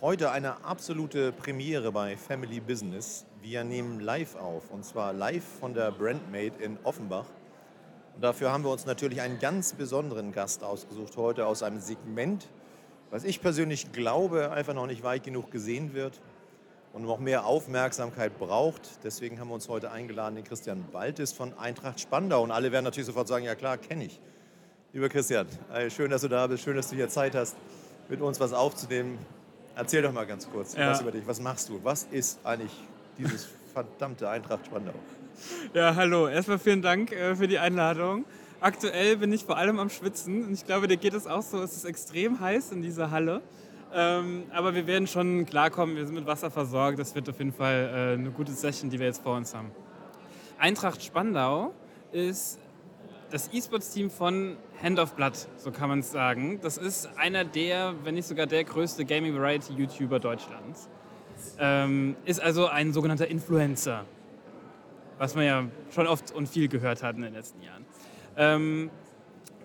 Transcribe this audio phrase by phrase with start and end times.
[0.00, 3.26] Heute eine absolute Premiere bei Family Business.
[3.42, 7.24] Wir nehmen live auf und zwar live von der Brandmade in Offenbach.
[8.14, 12.46] Und dafür haben wir uns natürlich einen ganz besonderen Gast ausgesucht heute aus einem Segment,
[13.10, 16.20] was ich persönlich glaube, einfach noch nicht weit genug gesehen wird
[16.92, 19.02] und noch mehr Aufmerksamkeit braucht.
[19.02, 22.44] Deswegen haben wir uns heute eingeladen, den Christian Baltis von Eintracht Spandau.
[22.44, 24.20] Und alle werden natürlich sofort sagen, ja klar, kenne ich.
[24.92, 25.48] Lieber Christian,
[25.88, 27.56] schön, dass du da bist, schön, dass du hier Zeit hast,
[28.08, 29.18] mit uns was aufzunehmen.
[29.78, 30.90] Erzähl doch mal ganz kurz ja.
[30.90, 31.24] was über dich.
[31.24, 31.78] Was machst du?
[31.84, 32.72] Was ist eigentlich
[33.16, 34.92] dieses verdammte Eintracht Spandau?
[35.72, 36.26] Ja, hallo.
[36.26, 38.24] Erstmal vielen Dank äh, für die Einladung.
[38.60, 41.62] Aktuell bin ich vor allem am Schwitzen und ich glaube, dir geht es auch so.
[41.62, 43.40] Es ist extrem heiß in dieser Halle.
[43.94, 45.94] Ähm, aber wir werden schon klarkommen.
[45.94, 46.98] Wir sind mit Wasser versorgt.
[46.98, 49.70] Das wird auf jeden Fall äh, eine gute Session, die wir jetzt vor uns haben.
[50.58, 51.72] Eintracht Spandau
[52.10, 52.58] ist
[53.30, 56.60] das E-Sports-Team von Hand of Blood, so kann man es sagen.
[56.62, 60.88] Das ist einer der, wenn nicht sogar der größte Gaming Variety YouTuber Deutschlands.
[61.58, 64.04] Ähm, ist also ein sogenannter Influencer,
[65.18, 67.84] was man ja schon oft und viel gehört hat in den letzten Jahren.
[68.36, 68.90] Ähm,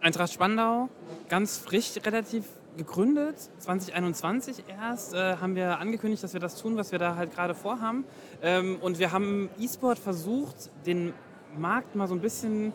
[0.02, 0.90] Eintracht Spandau,
[1.30, 6.92] ganz frisch relativ gegründet, 2021 erst, äh, haben wir angekündigt, dass wir das tun, was
[6.92, 8.04] wir da halt gerade vorhaben.
[8.42, 11.14] Ähm, und wir haben E-Sport versucht, den
[11.58, 12.74] Markt mal so ein bisschen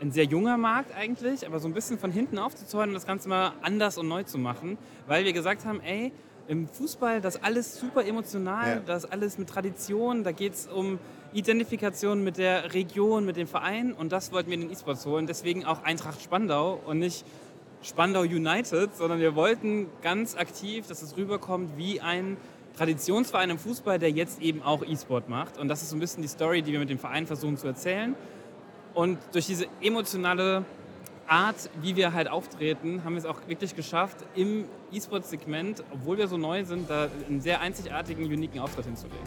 [0.00, 3.28] ein sehr junger Markt eigentlich, aber so ein bisschen von hinten aufzuzäunen und das Ganze
[3.28, 6.12] mal anders und neu zu machen, weil wir gesagt haben, ey,
[6.48, 8.82] im Fußball, das alles super emotional, ja.
[8.86, 10.98] das alles mit Tradition, da geht es um
[11.34, 15.26] Identifikation mit der Region, mit dem Verein und das wollten wir in den E-Sports holen.
[15.26, 17.24] Deswegen auch Eintracht Spandau und nicht
[17.82, 22.38] Spandau United, sondern wir wollten ganz aktiv, dass es rüberkommt wie ein
[22.78, 25.58] Traditionsverein im Fußball, der jetzt eben auch E-Sport macht.
[25.58, 27.66] Und das ist so ein bisschen die Story, die wir mit dem Verein versuchen zu
[27.66, 28.14] erzählen.
[28.98, 30.64] Und durch diese emotionale
[31.28, 36.26] Art, wie wir halt auftreten, haben wir es auch wirklich geschafft, im E-Sport-Segment, obwohl wir
[36.26, 39.22] so neu sind, da einen sehr einzigartigen, uniken Auftritt hinzulegen.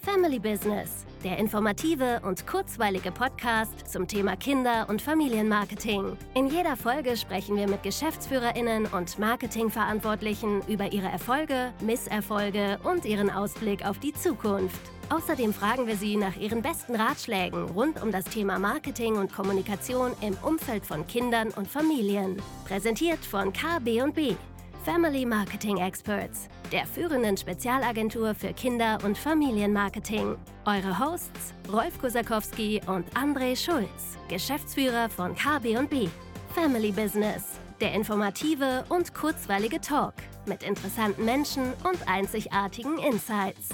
[0.00, 6.16] Family Business, der informative und kurzweilige Podcast zum Thema Kinder- und Familienmarketing.
[6.34, 13.30] In jeder Folge sprechen wir mit Geschäftsführerinnen und Marketingverantwortlichen über ihre Erfolge, Misserfolge und ihren
[13.30, 14.80] Ausblick auf die Zukunft.
[15.10, 20.12] Außerdem fragen wir Sie nach Ihren besten Ratschlägen rund um das Thema Marketing und Kommunikation
[20.20, 22.42] im Umfeld von Kindern und Familien.
[22.66, 24.36] Präsentiert von KB&B,
[24.84, 30.36] Family Marketing Experts, der führenden Spezialagentur für Kinder- und Familienmarketing.
[30.64, 36.08] Eure Hosts Rolf Kosakowski und André Schulz, Geschäftsführer von KB&B.
[36.54, 40.14] Family Business, der informative und kurzweilige Talk
[40.46, 43.68] mit interessanten Menschen und einzigartigen Insights.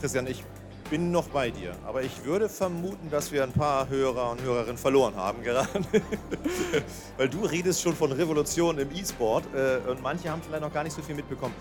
[0.00, 0.44] Christian, ich
[0.92, 4.76] bin noch bei dir, aber ich würde vermuten, dass wir ein paar Hörer und Hörerinnen
[4.76, 5.66] verloren haben gerade.
[7.16, 10.84] Weil du redest schon von Revolution im E-Sport äh, und manche haben vielleicht noch gar
[10.84, 11.54] nicht so viel mitbekommen.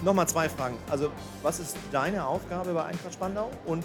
[0.00, 0.78] Nochmal zwei Fragen.
[0.88, 1.10] Also,
[1.42, 3.50] was ist deine Aufgabe bei Eintracht Spandau?
[3.66, 3.84] Und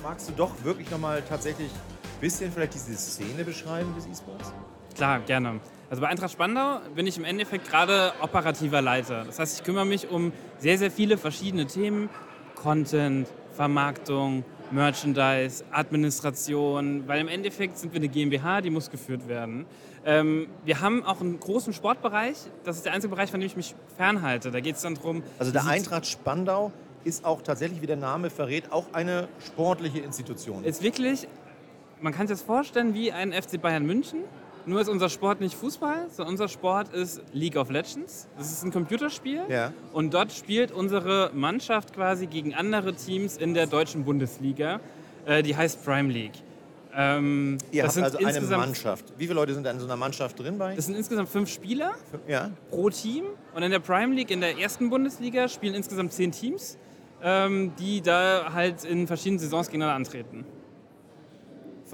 [0.00, 4.52] magst du doch wirklich nochmal tatsächlich ein bisschen vielleicht diese Szene beschreiben des E-Sports?
[4.94, 5.58] Klar, gerne.
[5.90, 9.24] Also bei Eintracht Spandau bin ich im Endeffekt gerade operativer Leiter.
[9.24, 12.08] Das heißt, ich kümmere mich um sehr, sehr viele verschiedene Themen.
[12.54, 19.64] Content, Vermarktung, Merchandise, Administration, weil im Endeffekt sind wir eine GmbH, die muss geführt werden.
[20.04, 23.56] Ähm, wir haben auch einen großen Sportbereich, das ist der einzige Bereich, von dem ich
[23.56, 24.50] mich fernhalte.
[24.50, 25.22] Da geht es dann darum.
[25.38, 26.70] Also der Eintracht Spandau
[27.04, 30.64] ist auch tatsächlich, wie der Name verrät, auch eine sportliche Institution.
[30.64, 31.26] Ist wirklich,
[32.00, 34.20] man kann sich das vorstellen wie ein FC Bayern München,
[34.66, 38.28] nur ist unser Sport nicht Fußball, sondern unser Sport ist League of Legends.
[38.36, 39.42] Das ist ein Computerspiel.
[39.48, 39.72] Ja.
[39.92, 44.80] Und dort spielt unsere Mannschaft quasi gegen andere Teams in der deutschen Bundesliga.
[45.24, 46.34] Äh, die heißt Prime League.
[46.98, 49.04] Ähm, Ihr habt also eine Mannschaft.
[49.18, 50.74] Wie viele Leute sind da in so einer Mannschaft drin bei?
[50.74, 51.94] Das sind insgesamt fünf Spieler
[52.26, 52.50] ja.
[52.70, 53.26] pro Team.
[53.54, 56.78] Und in der Prime League, in der ersten Bundesliga, spielen insgesamt zehn Teams,
[57.22, 60.46] ähm, die da halt in verschiedenen Saisons gegeneinander antreten.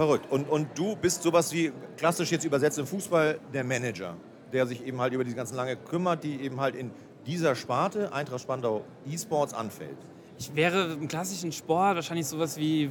[0.02, 0.32] Verrückt.
[0.32, 4.16] Und, und du bist sowas wie, klassisch jetzt übersetzt im Fußball, der Manager,
[4.52, 6.90] der sich eben halt über die ganzen lange kümmert, die eben halt in
[7.24, 9.96] dieser Sparte, Eintracht Spandau E-Sports, anfällt.
[10.40, 12.90] Ich wäre im klassischen Sport wahrscheinlich sowas wie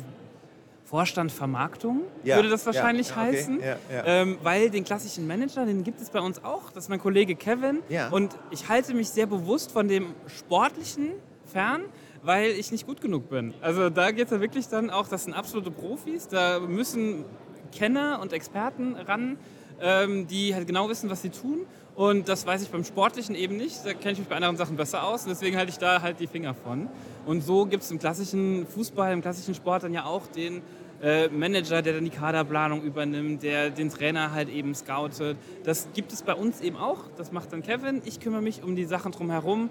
[0.86, 3.60] Vorstand Vermarktung, ja, würde das wahrscheinlich ja, okay, heißen.
[4.06, 6.72] Ähm, weil den klassischen Manager, den gibt es bei uns auch.
[6.72, 7.80] Das ist mein Kollege Kevin.
[8.12, 11.10] Und ich halte mich sehr bewusst von dem Sportlichen
[11.46, 11.82] fern,
[12.24, 13.54] weil ich nicht gut genug bin.
[13.62, 17.26] Also da geht es ja wirklich dann auch, das sind absolute Profis, da müssen
[17.72, 19.38] Kenner und Experten ran,
[19.82, 21.66] ähm, die halt genau wissen, was sie tun.
[21.96, 23.86] Und das weiß ich beim Sportlichen eben nicht.
[23.86, 25.24] Da kenne ich mich bei anderen Sachen besser aus.
[25.24, 26.88] Und deswegen halte ich da halt die Finger von.
[27.26, 30.62] Und so gibt es im klassischen Fußball, im klassischen Sport dann ja auch den
[31.02, 35.38] äh, Manager, der dann die Kaderplanung übernimmt, der den Trainer halt eben scoutet.
[35.64, 37.06] Das gibt es bei uns eben auch.
[37.18, 38.02] Das macht dann Kevin.
[38.06, 39.70] Ich kümmere mich um die Sachen drumherum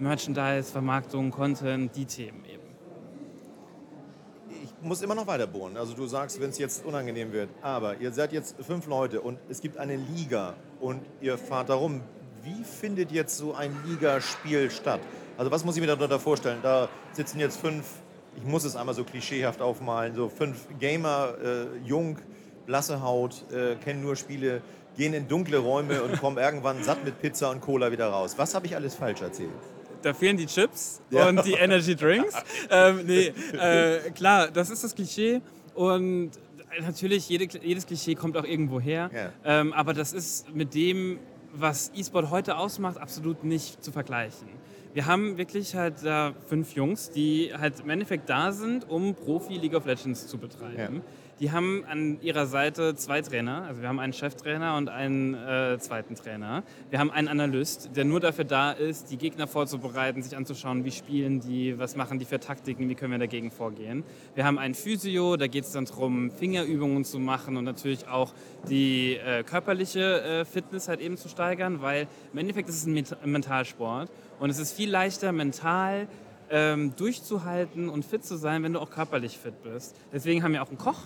[0.00, 2.62] Merchandise, Vermarktung, Content, die Themen eben.
[4.62, 5.76] Ich muss immer noch weiter bohren.
[5.76, 9.38] Also du sagst, wenn es jetzt unangenehm wird, aber ihr seid jetzt fünf Leute und
[9.48, 12.02] es gibt eine Liga und ihr fahrt darum.
[12.44, 15.00] Wie findet jetzt so ein Ligaspiel statt?
[15.36, 16.60] Also was muss ich mir darunter vorstellen?
[16.62, 17.84] Da sitzen jetzt fünf,
[18.36, 22.18] ich muss es einmal so klischeehaft aufmalen, so fünf Gamer, äh, jung,
[22.66, 24.62] blasse Haut, äh, kennen nur Spiele,
[24.96, 28.34] gehen in dunkle Räume und kommen irgendwann satt mit Pizza und Cola wieder raus.
[28.36, 29.50] Was habe ich alles falsch erzählt?
[30.08, 31.28] Da fehlen die Chips ja.
[31.28, 32.34] und die Energy Drinks.
[32.70, 35.42] ähm, nee, äh, klar, das ist das Klischee
[35.74, 36.30] und
[36.80, 39.10] natürlich, jede, jedes Klischee kommt auch irgendwo her.
[39.12, 39.32] Ja.
[39.44, 41.18] Ähm, aber das ist mit dem,
[41.52, 44.48] was E-Sport heute ausmacht, absolut nicht zu vergleichen.
[44.94, 49.58] Wir haben wirklich halt da fünf Jungs, die halt im Endeffekt da sind, um Profi
[49.58, 50.96] League of Legends zu betreiben.
[50.96, 51.02] Ja.
[51.40, 53.62] Die haben an ihrer Seite zwei Trainer.
[53.62, 56.64] Also wir haben einen Cheftrainer und einen äh, zweiten Trainer.
[56.90, 60.90] Wir haben einen Analyst, der nur dafür da ist, die Gegner vorzubereiten, sich anzuschauen, wie
[60.90, 64.02] spielen die, was machen die für Taktiken, wie können wir dagegen vorgehen.
[64.34, 68.34] Wir haben einen Physio, da geht es dann darum, Fingerübungen zu machen und natürlich auch
[68.68, 73.30] die äh, körperliche äh, Fitness halt eben zu steigern, weil im Endeffekt ist es ein
[73.30, 74.10] Mentalsport
[74.40, 76.08] und es ist viel leichter mental
[76.50, 79.94] ähm, durchzuhalten und fit zu sein, wenn du auch körperlich fit bist.
[80.12, 80.98] Deswegen haben wir auch einen Koch,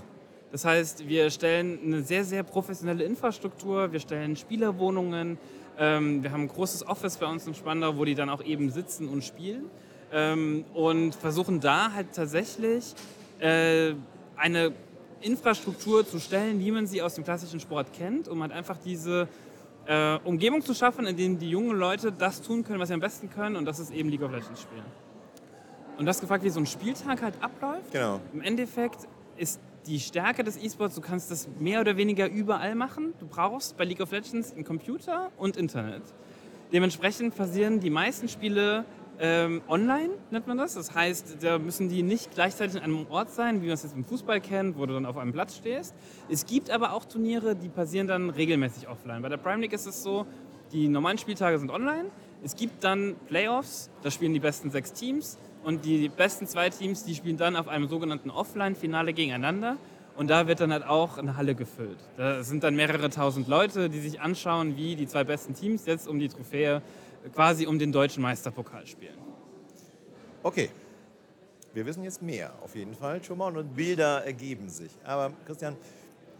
[0.52, 5.38] das heißt, wir stellen eine sehr, sehr professionelle Infrastruktur, wir stellen Spielerwohnungen,
[5.78, 8.70] ähm, wir haben ein großes Office bei uns in Spandau, wo die dann auch eben
[8.70, 9.70] sitzen und spielen
[10.12, 12.94] ähm, und versuchen da halt tatsächlich
[13.40, 13.94] äh,
[14.36, 14.72] eine
[15.22, 19.28] Infrastruktur zu stellen, wie man sie aus dem klassischen Sport kennt, um halt einfach diese
[19.86, 23.00] äh, Umgebung zu schaffen, in der die jungen Leute das tun können, was sie am
[23.00, 24.84] besten können und das ist eben League of Legends spielen.
[25.96, 27.92] Und das gefragt, wie so ein Spieltag halt abläuft.
[27.92, 28.20] Genau.
[28.34, 33.14] Im Endeffekt ist die Stärke des E-Sports, du kannst das mehr oder weniger überall machen.
[33.18, 36.02] Du brauchst bei League of Legends einen Computer und Internet.
[36.72, 38.84] Dementsprechend passieren die meisten Spiele
[39.18, 40.74] ähm, online, nennt man das.
[40.74, 43.94] Das heißt, da müssen die nicht gleichzeitig an einem Ort sein, wie man es jetzt
[43.94, 45.94] im Fußball kennt, wo du dann auf einem Platz stehst.
[46.28, 49.22] Es gibt aber auch Turniere, die passieren dann regelmäßig offline.
[49.22, 50.26] Bei der Prime League ist es so,
[50.72, 52.10] die normalen Spieltage sind online.
[52.42, 55.38] Es gibt dann Playoffs, da spielen die besten sechs Teams.
[55.64, 59.76] Und die besten zwei Teams, die spielen dann auf einem sogenannten Offline-Finale gegeneinander.
[60.16, 61.98] Und da wird dann halt auch eine Halle gefüllt.
[62.16, 66.06] Da sind dann mehrere tausend Leute, die sich anschauen, wie die zwei besten Teams jetzt
[66.06, 66.82] um die Trophäe,
[67.34, 69.16] quasi um den deutschen Meisterpokal spielen.
[70.42, 70.70] Okay,
[71.72, 74.90] wir wissen jetzt mehr auf jeden Fall schon mal und Bilder ergeben sich.
[75.04, 75.76] Aber Christian,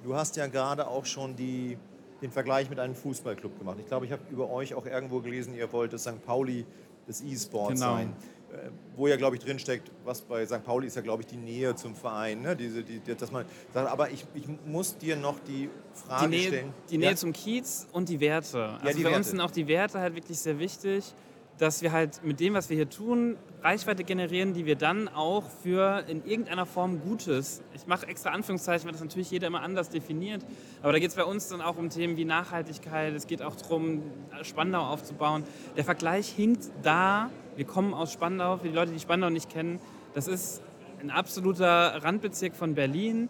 [0.03, 1.79] du hast ja gerade auch schon die,
[2.21, 3.79] den Vergleich mit einem Fußballclub gemacht.
[3.81, 6.25] Ich glaube, ich habe über euch auch irgendwo gelesen, ihr wollt das St.
[6.27, 6.67] Pauli
[7.09, 7.97] des E-Sports genau.
[7.97, 8.13] sein.
[8.63, 10.63] Äh, wo ja, glaube ich, drinsteckt, was bei St.
[10.65, 12.43] Pauli ist ja, glaube ich, die Nähe zum Verein.
[12.43, 12.55] Ne?
[12.55, 16.49] Diese, die, dass man sagt, aber ich, ich muss dir noch die Frage die Nähe,
[16.49, 16.75] stellen.
[16.91, 17.17] Die Nähe ja?
[17.17, 18.65] zum Kiez und die Werte.
[18.65, 19.17] Also ja, die bei Werte.
[19.17, 21.15] uns sind auch die Werte halt wirklich sehr wichtig
[21.59, 25.45] dass wir halt mit dem, was wir hier tun, Reichweite generieren, die wir dann auch
[25.63, 29.89] für in irgendeiner Form Gutes, ich mache extra Anführungszeichen, weil das natürlich jeder immer anders
[29.89, 30.45] definiert,
[30.83, 33.55] aber da geht es bei uns dann auch um Themen wie Nachhaltigkeit, es geht auch
[33.55, 34.03] darum,
[34.43, 35.45] Spandau aufzubauen.
[35.77, 39.81] Der Vergleich hinkt da, wir kommen aus Spandau, für die Leute, die Spandau nicht kennen,
[40.15, 40.63] das ist
[41.01, 43.29] ein absoluter Randbezirk von Berlin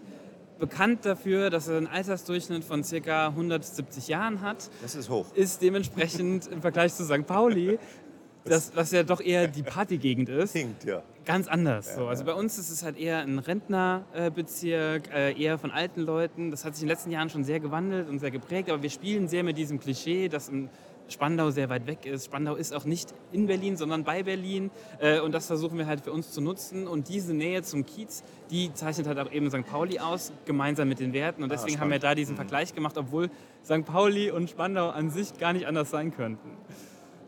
[0.59, 3.27] bekannt dafür, dass er einen Altersdurchschnitt von ca.
[3.29, 4.71] 170 Jahren hat.
[4.81, 5.27] Das ist hoch.
[5.35, 7.27] Ist dementsprechend im Vergleich zu St.
[7.27, 7.79] Pauli
[8.45, 11.03] das, was ja doch eher die Partygegend ist, Hinkt, ja.
[11.25, 11.95] ganz anders.
[11.95, 12.07] So.
[12.07, 16.51] Also bei uns ist es halt eher ein Rentnerbezirk, äh, eher von alten Leuten.
[16.51, 18.91] Das hat sich in den letzten Jahren schon sehr gewandelt und sehr geprägt, aber wir
[18.91, 20.71] spielen sehr mit diesem Klischee, dass ein
[21.13, 22.27] Spandau sehr weit weg ist.
[22.27, 24.71] Spandau ist auch nicht in Berlin, sondern bei Berlin.
[24.99, 26.87] Äh, und das versuchen wir halt für uns zu nutzen.
[26.87, 29.67] Und diese Nähe zum Kiez, die zeichnet halt auch eben St.
[29.67, 31.43] Pauli aus, gemeinsam mit den Werten.
[31.43, 32.39] Und ah, deswegen ah, haben wir da diesen mhm.
[32.39, 33.31] Vergleich gemacht, obwohl
[33.65, 33.85] St.
[33.85, 36.51] Pauli und Spandau an sich gar nicht anders sein könnten.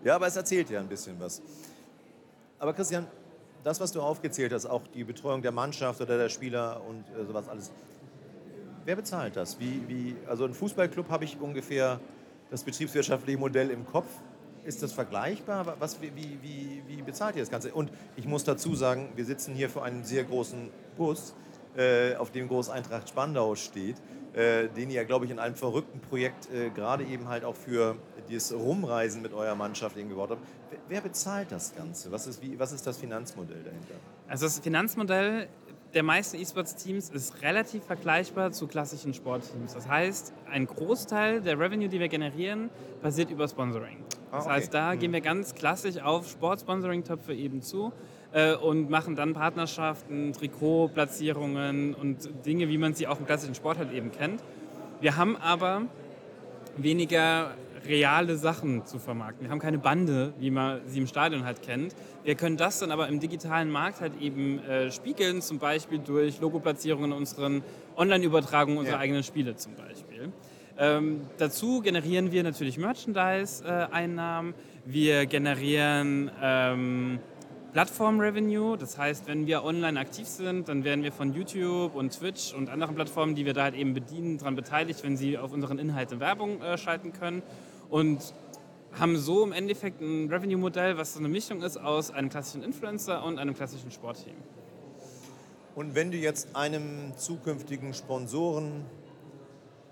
[0.02, 1.40] Ja, aber es erzählt ja ein bisschen was.
[2.58, 3.06] Aber Christian,
[3.62, 7.24] das, was du aufgezählt hast, auch die Betreuung der Mannschaft oder der Spieler und äh,
[7.24, 7.72] sowas alles,
[8.84, 9.58] wer bezahlt das?
[9.58, 12.00] Wie, wie, also ein Fußballclub habe ich ungefähr
[12.54, 14.06] das betriebswirtschaftliche Modell im Kopf.
[14.64, 15.76] Ist das vergleichbar?
[15.80, 17.74] Was, wie, wie, wie bezahlt ihr das Ganze?
[17.74, 21.34] Und ich muss dazu sagen, wir sitzen hier vor einem sehr großen Bus,
[21.76, 23.96] äh, auf dem Groß Eintracht Spandau steht,
[24.34, 27.96] äh, den ihr, glaube ich, in einem verrückten Projekt äh, gerade eben halt auch für
[28.28, 30.42] dieses Rumreisen mit eurer Mannschaft eben gebaut habt.
[30.88, 32.12] Wer bezahlt das Ganze?
[32.12, 33.94] Was ist, wie, was ist das Finanzmodell dahinter?
[34.28, 35.48] Also das Finanzmodell
[35.94, 39.74] der meisten E-Sports-Teams ist relativ vergleichbar zu klassischen Sportteams.
[39.74, 42.70] Das heißt, ein Großteil der Revenue, die wir generieren,
[43.02, 43.98] basiert über Sponsoring.
[44.30, 44.54] Ah, das okay.
[44.54, 44.98] heißt, da mhm.
[44.98, 47.92] gehen wir ganz klassisch auf Sportsponsoring-Töpfe eben zu
[48.32, 53.78] äh, und machen dann Partnerschaften, Trikotplatzierungen und Dinge, wie man sie auch im klassischen Sport
[53.78, 54.42] halt eben kennt.
[55.00, 55.82] Wir haben aber
[56.76, 57.52] weniger
[57.86, 59.46] reale Sachen zu vermarkten.
[59.46, 61.94] Wir haben keine Bande, wie man sie im Stadion halt kennt.
[62.22, 66.40] Wir können das dann aber im digitalen Markt halt eben äh, spiegeln, zum Beispiel durch
[66.40, 67.62] Logoplatzierungen in unseren
[67.96, 69.00] Online-Übertragungen unserer ja.
[69.00, 70.32] eigenen Spiele zum Beispiel.
[70.76, 74.54] Ähm, dazu generieren wir natürlich Merchandise-Einnahmen.
[74.84, 77.20] Wir generieren ähm,
[77.74, 78.76] Plattform-Revenue.
[78.76, 82.70] Das heißt, wenn wir online aktiv sind, dann werden wir von YouTube und Twitch und
[82.70, 86.20] anderen Plattformen, die wir da halt eben bedienen, daran beteiligt, wenn sie auf unseren Inhalten
[86.20, 87.42] Werbung äh, schalten können.
[87.94, 88.34] Und
[88.98, 93.22] haben so im Endeffekt ein Revenue-Modell, was so eine Mischung ist aus einem klassischen Influencer
[93.22, 94.34] und einem klassischen Sportteam.
[95.76, 98.84] Und wenn du jetzt einem zukünftigen Sponsoren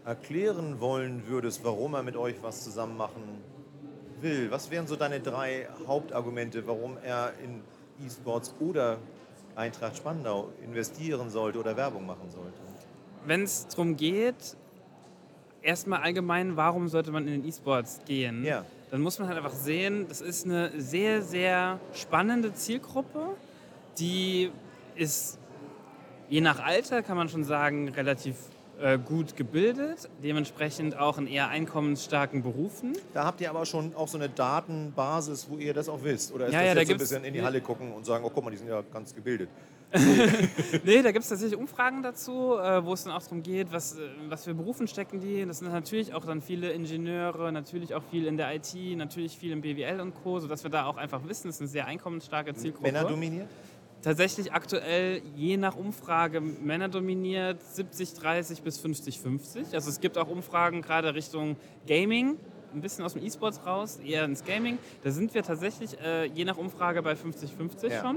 [0.05, 3.23] erklären wollen würdest, warum er mit euch was zusammen machen
[4.21, 7.61] will, was wären so deine drei Hauptargumente, warum er in
[8.05, 8.99] E-Sports oder
[9.55, 12.59] Eintracht Spandau investieren sollte oder Werbung machen sollte?
[13.27, 14.57] Wenn es darum geht,
[15.63, 18.45] erstmal allgemein, warum sollte man in den E-Sports gehen?
[18.45, 18.65] Ja.
[18.91, 23.29] Dann muss man halt einfach sehen, das ist eine sehr, sehr spannende Zielgruppe,
[23.99, 24.51] die
[24.97, 25.39] ist
[26.29, 28.37] je nach Alter, kann man schon sagen, relativ
[28.81, 32.97] äh, gut gebildet, dementsprechend auch in eher einkommensstarken Berufen.
[33.15, 36.33] Da habt ihr aber schon auch so eine Datenbasis, wo ihr das auch wisst?
[36.35, 38.05] Oder ist ja, das ja, jetzt da so ein bisschen in die Halle gucken und
[38.05, 39.49] sagen, oh guck mal, die sind ja ganz gebildet?
[40.85, 43.99] nee, da gibt es tatsächlich Umfragen dazu, äh, wo es dann auch darum geht, was,
[43.99, 45.45] äh, was für Berufen stecken die.
[45.45, 49.53] Das sind natürlich auch dann viele Ingenieure, natürlich auch viel in der IT, natürlich viel
[49.53, 52.55] im BWL und Co., sodass wir da auch einfach wissen, es ist eine sehr einkommensstarke
[52.55, 52.91] Zielgruppe.
[52.91, 53.49] Männer dominiert?
[54.03, 59.75] tatsächlich aktuell je nach Umfrage Männer dominiert 70, 30 bis 50, 50.
[59.75, 61.57] Also es gibt auch Umfragen gerade Richtung
[61.87, 62.37] Gaming,
[62.75, 64.79] ein bisschen aus dem E-Sports raus, eher ins Gaming.
[65.03, 68.17] Da sind wir tatsächlich äh, je nach Umfrage bei 50-50 ja, schon.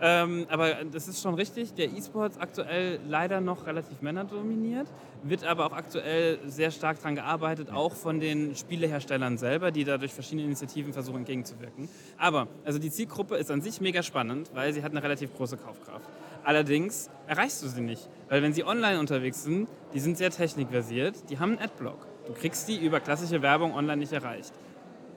[0.00, 0.22] Ja.
[0.22, 4.86] Ähm, aber das ist schon richtig, der E-Sports aktuell leider noch relativ männerdominiert,
[5.22, 9.98] wird aber auch aktuell sehr stark daran gearbeitet, auch von den Spieleherstellern selber, die da
[9.98, 11.88] durch verschiedene Initiativen versuchen entgegenzuwirken.
[12.16, 15.56] Aber also die Zielgruppe ist an sich mega spannend, weil sie hat eine relativ große
[15.56, 16.08] Kaufkraft.
[16.44, 21.28] Allerdings erreichst du sie nicht, weil wenn sie online unterwegs sind, die sind sehr technikversiert,
[21.28, 22.07] die haben einen Adblock.
[22.28, 24.52] Du kriegst die über klassische Werbung online nicht erreicht.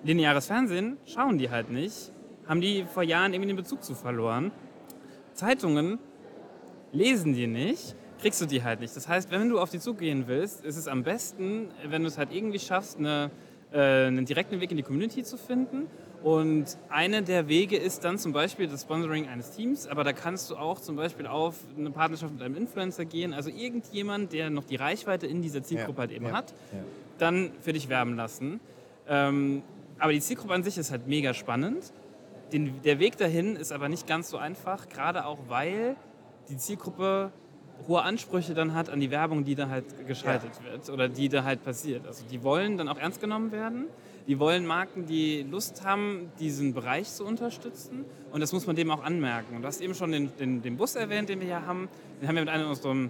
[0.03, 2.13] Lineares Fernsehen schauen die halt nicht,
[2.47, 4.51] haben die vor Jahren irgendwie den Bezug zu verloren.
[5.33, 5.99] Zeitungen
[6.93, 8.95] lesen die nicht, kriegst du die halt nicht.
[8.95, 12.17] Das heißt, wenn du auf die zugehen willst, ist es am besten, wenn du es
[12.17, 13.29] halt irgendwie schaffst, eine,
[13.73, 15.87] äh, einen direkten Weg in die Community zu finden
[16.23, 20.51] und einer der Wege ist dann zum Beispiel das Sponsoring eines Teams, aber da kannst
[20.51, 24.63] du auch zum Beispiel auf eine Partnerschaft mit einem Influencer gehen, also irgendjemand, der noch
[24.63, 26.79] die Reichweite in dieser Zielgruppe ja, halt eben ja, hat, ja.
[27.21, 28.59] Dann für dich werben lassen.
[29.07, 29.63] Ähm,
[29.99, 31.93] aber die Zielgruppe an sich ist halt mega spannend.
[32.51, 35.95] Den, der Weg dahin ist aber nicht ganz so einfach, gerade auch weil
[36.49, 37.31] die Zielgruppe
[37.87, 41.43] hohe Ansprüche dann hat an die Werbung, die da halt geschaltet wird oder die da
[41.43, 42.05] halt passiert.
[42.05, 43.85] Also die wollen dann auch ernst genommen werden
[44.27, 48.05] die wollen Marken, die Lust haben, diesen Bereich zu unterstützen.
[48.31, 49.55] Und das muss man dem auch anmerken.
[49.55, 51.89] Und du hast eben schon den, den, den Bus erwähnt, den wir hier haben.
[52.21, 53.09] Den haben wir mit einem unserer,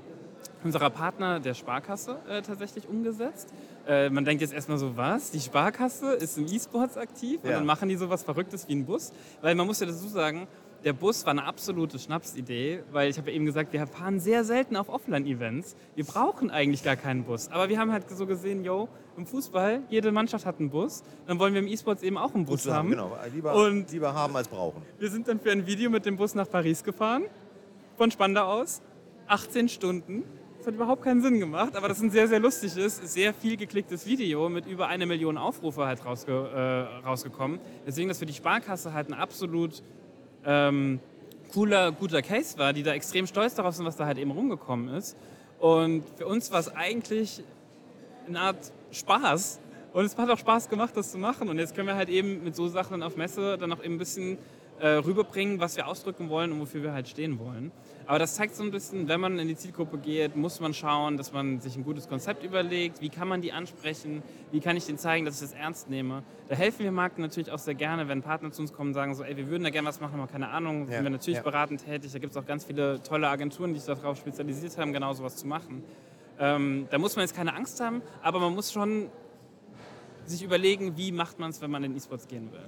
[0.64, 3.54] unserer Partner der Sparkasse äh, tatsächlich umgesetzt.
[3.88, 5.32] Äh, man denkt jetzt erstmal so, was?
[5.32, 9.12] Die Sparkasse ist im E-Sports aktiv und dann machen die sowas Verrücktes wie ein Bus.
[9.42, 10.48] Weil man muss ja dazu sagen,
[10.84, 14.44] der Bus war eine absolute Schnapsidee, weil ich habe ja eben gesagt, wir fahren sehr
[14.44, 15.76] selten auf Offline-Events.
[15.96, 17.50] Wir brauchen eigentlich gar keinen Bus.
[17.52, 21.04] Aber wir haben halt so gesehen, yo, im Fußball, jede Mannschaft hat einen Bus.
[21.28, 22.90] Dann wollen wir im E-Sports eben auch einen Bus haben.
[22.90, 24.82] Genau, lieber, und lieber haben als brauchen.
[24.98, 27.26] Wir sind dann für ein Video mit dem Bus nach Paris gefahren,
[27.98, 28.82] von Spandau aus.
[29.28, 30.24] 18 Stunden.
[30.62, 33.58] Das hat überhaupt keinen Sinn gemacht, aber das ist ein sehr, sehr lustiges, sehr viel
[33.58, 37.60] geklicktes Video mit über eine Million Aufrufe halt rausge äh, rausgekommen.
[37.88, 39.82] Deswegen das für die Sparkasse halt ein absolut
[40.46, 41.00] ähm,
[41.52, 44.90] cooler, guter Case war, die da extrem stolz darauf sind, was da halt eben rumgekommen
[44.90, 45.18] ist.
[45.58, 47.44] Und für uns war es eigentlich
[48.28, 49.60] eine Art Spaß.
[49.94, 51.50] Und es hat auch Spaß gemacht, das zu machen.
[51.50, 53.98] Und jetzt können wir halt eben mit so Sachen auf Messe dann auch eben ein
[53.98, 54.38] bisschen
[54.82, 57.72] äh, rüberbringen, was wir ausdrücken wollen und wofür wir halt stehen wollen.
[58.08, 61.18] Aber das zeigt so ein bisschen, wenn man in die Zielgruppe geht, muss man schauen,
[61.18, 63.00] dass man sich ein gutes Konzept überlegt.
[63.00, 64.24] Wie kann man die ansprechen?
[64.52, 66.24] Wie kann ich denen zeigen, dass ich das ernst nehme?
[66.50, 69.14] Da helfen wir Marken natürlich auch sehr gerne, wenn Partner zu uns kommen und sagen
[69.14, 70.88] so, ey, wir würden da gerne was machen, aber keine Ahnung.
[70.88, 70.96] Ja.
[70.96, 71.44] Sind wir natürlich ja.
[71.44, 72.12] beratend tätig.
[72.12, 75.38] Da gibt es auch ganz viele tolle Agenturen, die sich darauf spezialisiert haben, genau sowas
[75.38, 75.84] zu machen.
[76.40, 79.12] Ähm, da muss man jetzt keine Angst haben, aber man muss schon
[80.26, 82.68] sich überlegen, wie macht man es, wenn man in E-Sports gehen will.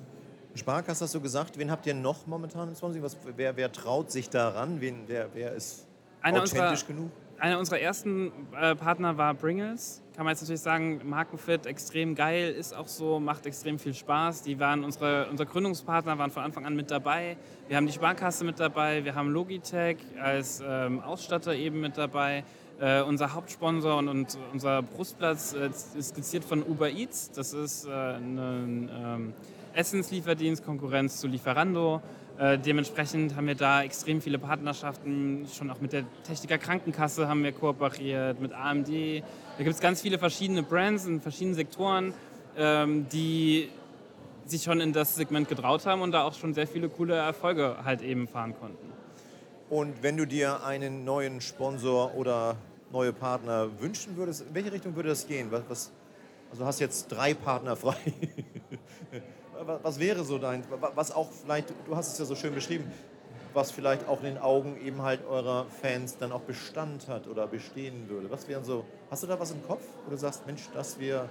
[0.56, 1.58] Sparkasse hast du gesagt.
[1.58, 3.02] Wen habt ihr noch momentan im Swansea?
[3.02, 4.82] Was, wer, wer traut sich daran?
[4.82, 5.88] Wen, wer, wer ist
[6.22, 7.12] einer authentisch unserer, genug?
[7.40, 10.02] Einer unserer ersten äh, Partner war Bringles.
[10.16, 14.44] Kann man jetzt natürlich sagen, Markenfit, extrem geil, ist auch so, macht extrem viel Spaß.
[14.44, 17.36] Die waren unsere, unser Gründungspartner, waren von Anfang an mit dabei.
[17.68, 22.44] Wir haben die Sparkasse mit dabei, wir haben Logitech als ähm, Ausstatter eben mit dabei.
[22.80, 27.32] Äh, unser Hauptsponsor und, und unser Brustplatz äh, ist skizziert von Uber Eats.
[27.32, 29.34] Das ist äh, ein ähm,
[29.74, 32.02] Essenslieferdienst, Konkurrenz zu Lieferando.
[32.38, 37.44] Äh, dementsprechend haben wir da extrem viele Partnerschaften, schon auch mit der Techniker Krankenkasse haben
[37.44, 38.88] wir kooperiert, mit AMD.
[38.90, 42.14] Da gibt es ganz viele verschiedene Brands in verschiedenen Sektoren,
[42.58, 43.70] ähm, die
[44.46, 47.78] sich schon in das Segment getraut haben und da auch schon sehr viele coole Erfolge
[47.84, 48.92] halt eben fahren konnten.
[49.70, 52.58] Und wenn du dir einen neuen Sponsor oder
[52.92, 55.48] neue Partner wünschen würdest, in welche Richtung würde das gehen?
[55.52, 55.92] Was, was,
[56.52, 57.96] also hast jetzt drei Partner frei.
[59.68, 60.64] was wäre so dein,
[60.96, 62.92] was auch vielleicht, du hast es ja so schön beschrieben,
[63.54, 67.48] was vielleicht auch in den Augen eben halt eurer Fans dann auch Bestand hat oder
[67.48, 68.30] bestehen würde?
[68.32, 71.30] Was wären so, hast du da was im Kopf, wo du sagst, Mensch, das wäre...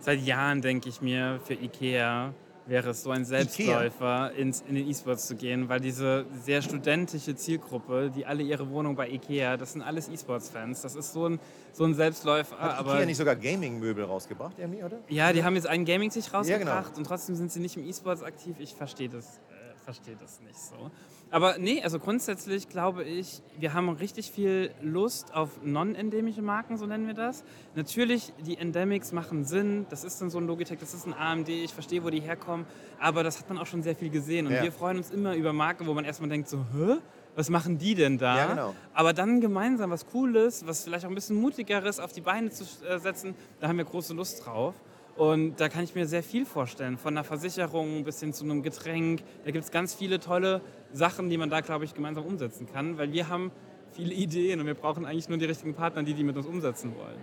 [0.00, 2.32] Seit Jahren denke ich mir für Ikea,
[2.70, 7.34] wäre es so ein Selbstläufer, ins, in den E-Sports zu gehen, weil diese sehr studentische
[7.34, 10.80] Zielgruppe, die alle ihre Wohnung bei Ikea, das sind alles E-Sports-Fans.
[10.80, 11.40] Das ist so ein,
[11.72, 12.56] so ein Selbstläufer.
[12.56, 14.98] Hat aber Ikea nicht sogar Gaming-Möbel rausgebracht, irgendwie, oder?
[15.08, 16.96] Ja, die haben jetzt einen Gaming-Tisch rausgebracht ja, genau.
[16.96, 18.54] und trotzdem sind sie nicht im E-Sports aktiv.
[18.60, 20.92] Ich verstehe das, äh, verstehe das nicht so.
[21.32, 26.86] Aber nee, also grundsätzlich glaube ich, wir haben richtig viel Lust auf non-endemische Marken, so
[26.86, 27.44] nennen wir das.
[27.76, 29.86] Natürlich, die Endemics machen Sinn.
[29.90, 31.48] Das ist dann so ein Logitech, das ist ein AMD.
[31.48, 32.66] Ich verstehe, wo die herkommen.
[32.98, 34.48] Aber das hat man auch schon sehr viel gesehen.
[34.48, 34.62] Und ja.
[34.64, 36.96] wir freuen uns immer über Marken, wo man erstmal denkt so, hä?
[37.36, 38.36] Was machen die denn da?
[38.36, 38.74] Ja, genau.
[38.92, 42.64] Aber dann gemeinsam was Cooles, was vielleicht auch ein bisschen mutigeres auf die Beine zu
[42.84, 44.74] äh, setzen, da haben wir große Lust drauf.
[45.16, 48.62] Und da kann ich mir sehr viel vorstellen, von einer Versicherung bis hin zu einem
[48.62, 49.22] Getränk.
[49.44, 50.60] Da gibt es ganz viele tolle
[50.92, 53.50] Sachen, die man da, glaube ich, gemeinsam umsetzen kann, weil wir haben
[53.92, 56.94] viele Ideen und wir brauchen eigentlich nur die richtigen Partner, die die mit uns umsetzen
[56.96, 57.18] wollen.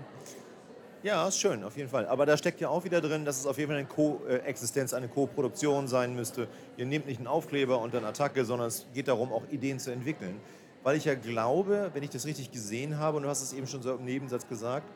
[1.03, 2.07] Ja, ist schön, auf jeden Fall.
[2.07, 5.07] Aber da steckt ja auch wieder drin, dass es auf jeden Fall eine Koexistenz, eine
[5.07, 6.47] Co-Produktion sein müsste.
[6.75, 9.91] Ihr nehmt nicht einen Aufkleber und eine Attacke, sondern es geht darum, auch Ideen zu
[9.91, 10.39] entwickeln.
[10.83, 13.67] Weil ich ja glaube, wenn ich das richtig gesehen habe, und du hast es eben
[13.67, 14.91] schon so im Nebensatz gesagt,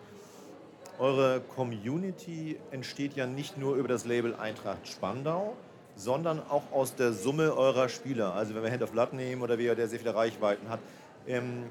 [0.98, 5.56] eure Community entsteht ja nicht nur über das Label Eintracht Spandau,
[5.96, 8.34] sondern auch aus der Summe eurer Spieler.
[8.34, 10.80] Also wenn wir Hand of Blood nehmen oder wer, der sehr viele Reichweiten hat.
[11.28, 11.64] Ähm,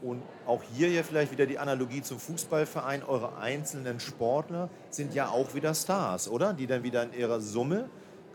[0.00, 3.02] und auch hier ja vielleicht wieder die Analogie zum Fußballverein.
[3.02, 6.52] Eure einzelnen Sportler sind ja auch wieder Stars, oder?
[6.52, 7.88] Die dann wieder in ihrer Summe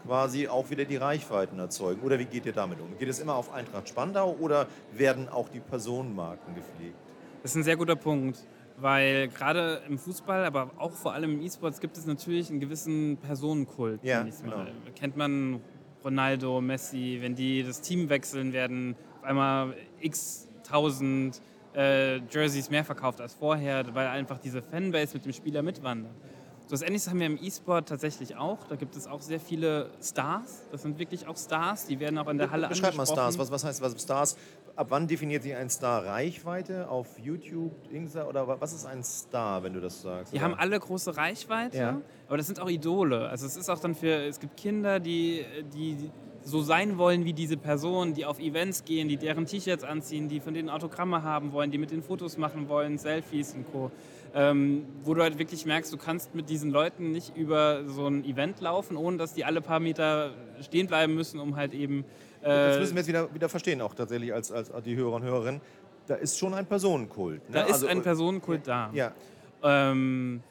[0.06, 2.01] quasi auch wieder die Reichweiten erzeugen.
[2.01, 2.97] Oder wie geht ihr damit um?
[2.97, 6.97] Geht es immer auf Eintracht Spandau oder werden auch die Personenmarken gepflegt?
[7.41, 8.38] Das ist ein sehr guter Punkt.
[8.77, 13.17] Weil gerade im Fußball, aber auch vor allem im E-Sports gibt es natürlich einen gewissen
[13.17, 14.03] Personenkult.
[14.03, 14.65] Ja, genau.
[14.95, 15.62] Kennt man
[16.03, 21.41] Ronaldo, Messi, wenn die das Team wechseln, werden auf einmal x tausend
[21.75, 26.13] äh, Jerseys mehr verkauft als vorher, weil einfach diese Fanbase mit dem Spieler mitwandert.
[26.65, 28.65] So was Ähnliches haben wir im E-Sport tatsächlich auch.
[28.67, 30.65] Da gibt es auch sehr viele Stars.
[30.71, 31.88] Das sind wirklich auch Stars.
[31.88, 33.38] Die werden auch in der Halle Beschreib mal Stars.
[33.38, 34.38] Was, was heißt was Stars?
[34.75, 39.62] Ab wann definiert sich ein Star Reichweite auf YouTube, Insta oder was ist ein Star,
[39.62, 40.33] wenn du das sagst?
[40.33, 40.45] Die oder?
[40.45, 42.01] haben alle große Reichweite, ja.
[42.27, 43.29] aber das sind auch Idole.
[43.29, 46.09] Also es ist auch dann für, es gibt Kinder, die, die
[46.43, 50.39] so sein wollen wie diese Person, die auf Events gehen, die deren T-Shirts anziehen, die
[50.39, 53.91] von denen Autogramme haben wollen, die mit den Fotos machen wollen, Selfies und Co
[54.34, 58.26] ähm, wo du halt wirklich merkst, du kannst mit diesen Leuten nicht über so ein
[58.26, 62.04] Event laufen, ohne dass die alle paar Meter stehen bleiben müssen, um halt eben.
[62.41, 65.24] Äh das müssen wir jetzt wieder, wieder verstehen, auch tatsächlich als, als die Hörer und
[65.24, 65.62] Hörerinnen.
[66.08, 67.48] Da ist schon ein Personenkult.
[67.50, 67.56] Ne?
[67.56, 69.13] Da ist also, ein Personenkult ja, da.
[69.63, 69.91] Ja.
[69.91, 70.41] Ähm,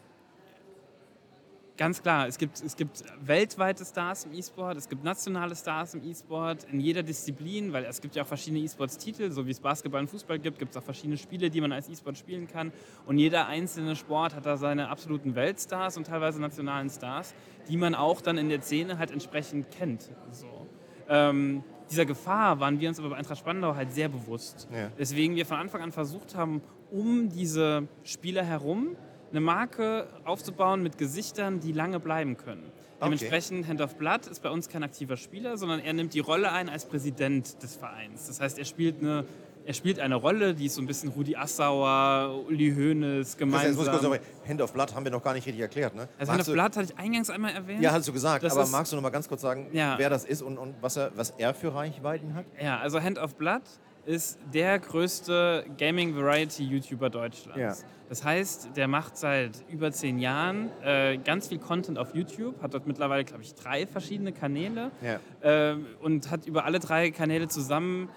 [1.82, 6.08] Ganz klar, es gibt, es gibt weltweite Stars im E-Sport, es gibt nationale Stars im
[6.08, 10.00] E-Sport, in jeder Disziplin, weil es gibt ja auch verschiedene E-Sports-Titel, so wie es Basketball
[10.02, 12.70] und Fußball gibt, gibt es auch verschiedene Spiele, die man als E-Sport spielen kann.
[13.04, 17.34] Und jeder einzelne Sport hat da seine absoluten Weltstars und teilweise nationalen Stars,
[17.68, 20.08] die man auch dann in der Szene halt entsprechend kennt.
[20.30, 20.68] So.
[21.08, 24.68] Ähm, dieser Gefahr waren wir uns aber bei Eintracht Spandau halt sehr bewusst.
[24.72, 24.88] Ja.
[24.96, 28.94] Deswegen wir von Anfang an versucht haben, um diese Spieler herum
[29.32, 32.62] eine Marke aufzubauen mit Gesichtern, die lange bleiben können.
[33.00, 33.10] Okay.
[33.10, 36.52] Dementsprechend Hand of Blood ist bei uns kein aktiver Spieler, sondern er nimmt die Rolle
[36.52, 38.28] ein als Präsident des Vereins.
[38.28, 39.24] Das heißt, er spielt eine
[39.64, 43.86] er spielt eine Rolle, die ist so ein bisschen Rudi Assauer, Uli Hoeneß gemeinsam.
[43.86, 44.18] Kurz, aber
[44.48, 46.08] Hand of Blood haben wir noch gar nicht richtig erklärt, ne?
[46.18, 47.82] Also Hand of Blood hatte ich eingangs einmal erwähnt.
[47.82, 48.42] Ja, hast du gesagt.
[48.42, 49.94] Das aber magst du noch mal ganz kurz sagen, ja.
[49.98, 52.44] wer das ist und, und was, er, was er für Reichweiten hat?
[52.60, 53.62] Ja, also Hand of Blood
[54.04, 57.82] ist der größte Gaming-Variety-YouTuber Deutschlands.
[57.82, 57.88] Ja.
[58.08, 62.74] Das heißt, der macht seit über zehn Jahren äh, ganz viel Content auf YouTube, hat
[62.74, 65.70] dort mittlerweile, glaube ich, drei verschiedene Kanäle ja.
[65.70, 68.08] äh, und hat über alle drei Kanäle zusammen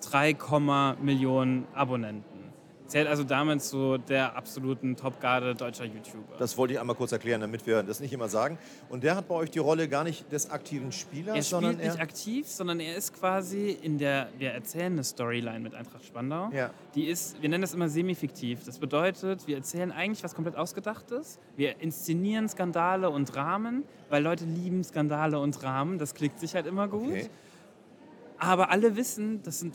[0.00, 0.36] 3,
[1.00, 2.37] Millionen Abonnenten.
[2.88, 6.38] Zählt also damit zu der absoluten Topgarde deutscher YouTuber.
[6.38, 8.56] Das wollte ich einmal kurz erklären, damit wir das nicht immer sagen.
[8.88, 11.86] Und der hat bei euch die Rolle gar nicht des aktiven Spielers, er sondern spielt
[11.86, 16.02] nicht er aktiv, sondern er ist quasi in der, wir erzählen eine Storyline mit Eintracht
[16.06, 16.48] Spandau.
[16.50, 16.70] Ja.
[16.94, 18.64] Die ist, wir nennen das immer semi-fiktiv.
[18.64, 21.38] Das bedeutet, wir erzählen eigentlich was komplett Ausgedachtes.
[21.56, 25.98] Wir inszenieren Skandale und Dramen, weil Leute lieben Skandale und Dramen.
[25.98, 27.10] Das klickt sich halt immer gut.
[27.10, 27.28] Okay.
[28.38, 29.74] Aber alle wissen, das sind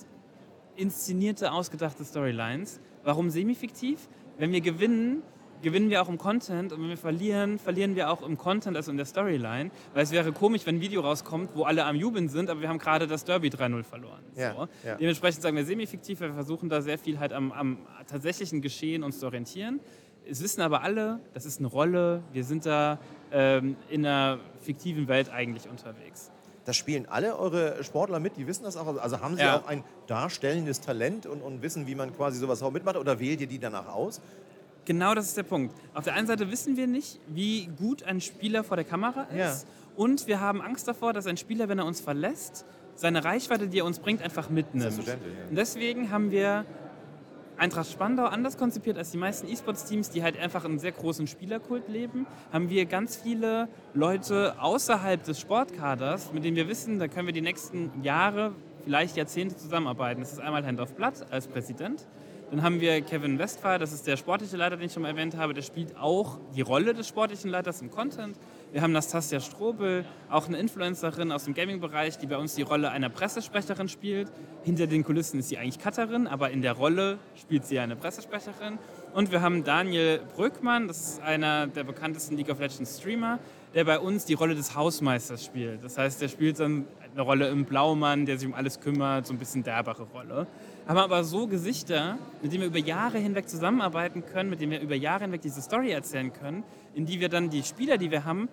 [0.75, 2.79] inszenierte, ausgedachte Storylines.
[3.03, 4.07] Warum semi-fiktiv?
[4.37, 5.23] Wenn wir gewinnen,
[5.61, 8.91] gewinnen wir auch im Content und wenn wir verlieren, verlieren wir auch im Content, also
[8.91, 9.71] in der Storyline.
[9.93, 12.69] Weil es wäre komisch, wenn ein Video rauskommt, wo alle am Jubeln sind, aber wir
[12.69, 14.23] haben gerade das Derby 3-0 verloren.
[14.35, 14.67] Ja, so.
[14.85, 14.95] ja.
[14.95, 19.03] Dementsprechend sagen wir semi-fiktiv, weil wir versuchen da sehr viel halt am, am tatsächlichen Geschehen
[19.03, 19.79] uns zu orientieren.
[20.25, 22.99] Es wissen aber alle, das ist eine Rolle, wir sind da
[23.31, 26.31] ähm, in einer fiktiven Welt eigentlich unterwegs.
[26.65, 28.87] Das spielen alle eure Sportler mit, die wissen das auch.
[29.01, 29.59] Also haben sie Ja.
[29.59, 32.95] auch ein darstellendes Talent und, und wissen, wie man quasi sowas auch mitmacht?
[32.97, 34.21] Oder wählt ihr die danach aus?
[34.85, 35.75] Genau das ist der Punkt.
[35.93, 39.37] Auf der einen Seite wissen wir nicht, wie gut ein Spieler vor der Kamera ist.
[39.37, 39.55] Ja.
[39.95, 43.79] Und wir haben Angst davor, dass ein Spieler, wenn er uns verlässt, seine Reichweite, die
[43.79, 44.97] er uns bringt, einfach mitnimmt.
[45.49, 46.65] Und deswegen haben wir
[47.57, 51.87] Eintracht Spandau anders konzipiert als die meisten E-Sports-Teams, die halt einfach einen sehr großen Spielerkult
[51.87, 57.27] leben, haben wir ganz viele Leute außerhalb des Sportkaders, mit denen wir wissen, da können
[57.27, 60.21] wir die nächsten Jahre, vielleicht Jahrzehnte zusammenarbeiten.
[60.21, 62.05] Das ist einmal Hand auf Blatt als Präsident.
[62.49, 65.35] Dann haben wir Kevin Westphal, das ist der sportliche Leiter, den ich schon mal erwähnt
[65.37, 65.53] habe.
[65.53, 68.37] Der spielt auch die Rolle des sportlichen Leiters im Content.
[68.73, 72.89] Wir haben Nastasia Strobel, auch eine Influencerin aus dem Gaming-Bereich, die bei uns die Rolle
[72.89, 74.31] einer Pressesprecherin spielt.
[74.63, 78.79] Hinter den Kulissen ist sie eigentlich Cutterin, aber in der Rolle spielt sie eine Pressesprecherin.
[79.13, 83.37] Und wir haben Daniel Brückmann, das ist einer der bekanntesten League of Legends Streamer,
[83.75, 85.83] der bei uns die Rolle des Hausmeisters spielt.
[85.83, 89.33] Das heißt, der spielt dann eine Rolle im Blaumann, der sich um alles kümmert, so
[89.33, 90.47] ein bisschen derbere Rolle.
[90.87, 94.81] Haben aber so Gesichter, mit denen wir über Jahre hinweg zusammenarbeiten können, mit denen wir
[94.81, 98.25] über Jahre hinweg diese Story erzählen können, in die wir dann die Spieler, die wir
[98.25, 98.49] haben,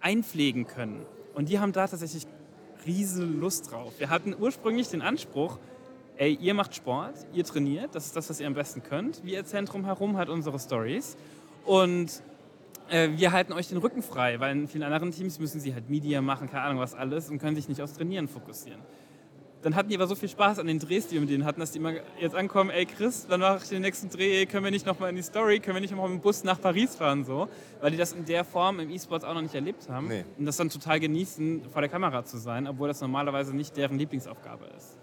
[0.00, 1.04] einpflegen können.
[1.34, 2.26] Und die haben da tatsächlich
[2.86, 3.92] riesen Lust drauf.
[3.98, 5.58] Wir hatten ursprünglich den Anspruch,
[6.16, 9.24] ey, ihr macht Sport, ihr trainiert, das ist das, was ihr am besten könnt.
[9.24, 11.16] Wir erzählen drumherum halt unsere Stories.
[11.64, 12.22] Und
[12.88, 15.90] äh, wir halten euch den Rücken frei, weil in vielen anderen Teams müssen sie halt
[15.90, 18.80] Media machen, keine Ahnung was alles und können sich nicht aufs Trainieren fokussieren.
[19.62, 21.60] Dann hatten die aber so viel Spaß an den Drehs, die wir mit denen hatten,
[21.60, 24.72] dass die immer jetzt ankommen, ey Chris, wann mache ich den nächsten Dreh, können wir
[24.72, 27.24] nicht nochmal in die Story, können wir nicht nochmal mit dem Bus nach Paris fahren,
[27.24, 27.48] so.
[27.80, 30.24] Weil die das in der Form im E-Sports auch noch nicht erlebt haben Nee.
[30.36, 33.98] und das dann total genießen, vor der Kamera zu sein, obwohl das normalerweise nicht deren
[33.98, 34.96] Lieblingsaufgabe ist.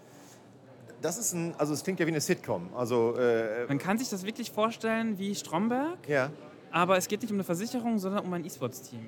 [1.00, 2.68] Das ist ein, also es klingt ja wie eine Sitcom.
[2.76, 6.28] Also, äh, Man kann sich das wirklich vorstellen wie Stromberg, ja.
[6.70, 9.06] aber es geht nicht um eine Versicherung, sondern um ein E-Sports-Team.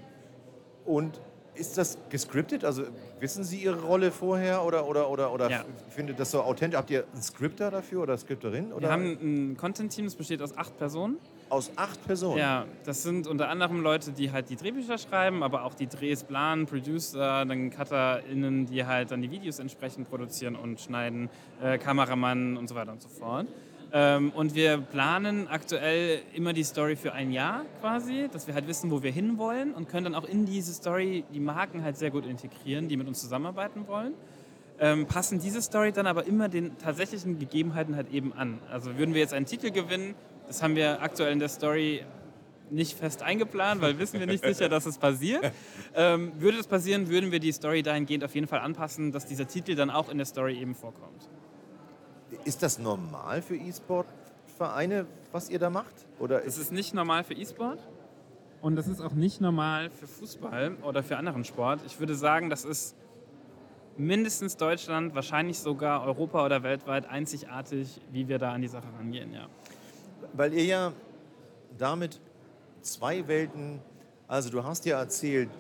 [0.87, 1.21] Und
[1.55, 2.65] ist das gescriptet?
[2.65, 2.85] Also
[3.21, 5.65] wissen Sie Ihre Rolle vorher oder, oder, oder, oder Ja.
[5.91, 6.79] findet das so authentisch?
[6.79, 8.73] Habt ihr einen Scripter dafür oder Scripterin?
[8.73, 11.19] Oder Wir haben ein Content-Team, das besteht aus acht Personen.
[11.51, 12.39] aus acht Personen?
[12.39, 16.25] Ja, das sind unter anderem Leute, die halt die Drehbücher schreiben, aber auch die Drehs
[16.25, 21.29] planen, Producer, dann CutterInnen, die halt dann die Videos entsprechend produzieren und schneiden,
[21.63, 23.47] äh, Kameramann und so weiter und so fort.
[23.95, 28.67] Ähm, und wir planen aktuell immer die Story für ein Jahr quasi, dass wir halt
[28.67, 32.11] wissen, wo wir hinwollen und können dann auch in diese Story die Marken halt sehr
[32.11, 34.15] gut integrieren, die mit uns zusammenarbeiten wollen.
[34.81, 38.61] Ähm, passen diese Story dann aber immer den tatsächlichen Gegebenheiten halt eben an.
[38.71, 40.15] Also würden wir jetzt einen Titel gewinnen,
[40.47, 42.03] das haben wir aktuell in der Story
[42.71, 45.53] nicht fest eingeplant, weil wissen wir nicht sicher, dass es passiert.
[45.95, 49.47] Ähm, würde das passieren, würden wir die Story dahingehend auf jeden Fall anpassen, dass dieser
[49.47, 51.29] Titel dann auch in der Story eben vorkommt.
[52.45, 55.95] Ist das normal für E-Sport-Vereine, was ihr da macht?
[56.19, 57.79] Oder Das ist nicht normal für E-Sport
[58.61, 61.81] und das ist auch nicht normal für Fußball oder für anderen Sport.
[61.87, 62.95] Ich würde sagen, das ist
[63.97, 69.33] mindestens Deutschland, wahrscheinlich sogar Europa oder weltweit einzigartig, wie wir da an die Sache rangehen.
[69.33, 69.49] Ja.
[70.33, 70.93] weil ihr ja
[71.77, 72.21] damit
[72.81, 73.81] zwei Welten,
[74.29, 75.51] also du hast ja erzählt,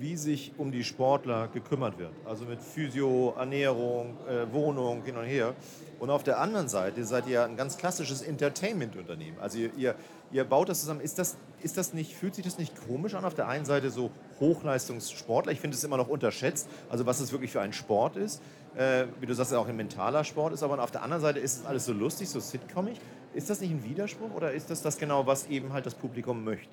[0.00, 2.12] wie sich um die Sportler gekümmert wird.
[2.24, 5.54] Also mit Physio, Ernährung, äh, Wohnung, hin und her.
[5.98, 9.36] Und auf der anderen Seite seid ihr ein ganz klassisches Entertainment-Unternehmen.
[9.40, 9.94] Also ihr, ihr,
[10.32, 11.00] ihr baut das zusammen.
[11.02, 13.90] Ist das, ist das nicht, fühlt sich das nicht komisch an, auf der einen Seite
[13.90, 14.10] so
[14.40, 15.52] Hochleistungssportler?
[15.52, 18.40] Ich finde es immer noch unterschätzt, also was es wirklich für ein Sport ist.
[18.76, 21.60] Äh, wie du sagst, auch ein mentaler Sport ist, aber auf der anderen Seite ist
[21.60, 22.98] es alles so lustig, so sitcomig.
[23.34, 26.42] Ist das nicht ein Widerspruch oder ist das das genau, was eben halt das Publikum
[26.44, 26.68] möchte?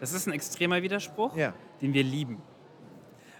[0.00, 1.52] Das ist ein extremer Widerspruch, Ja.
[1.82, 2.40] den wir lieben.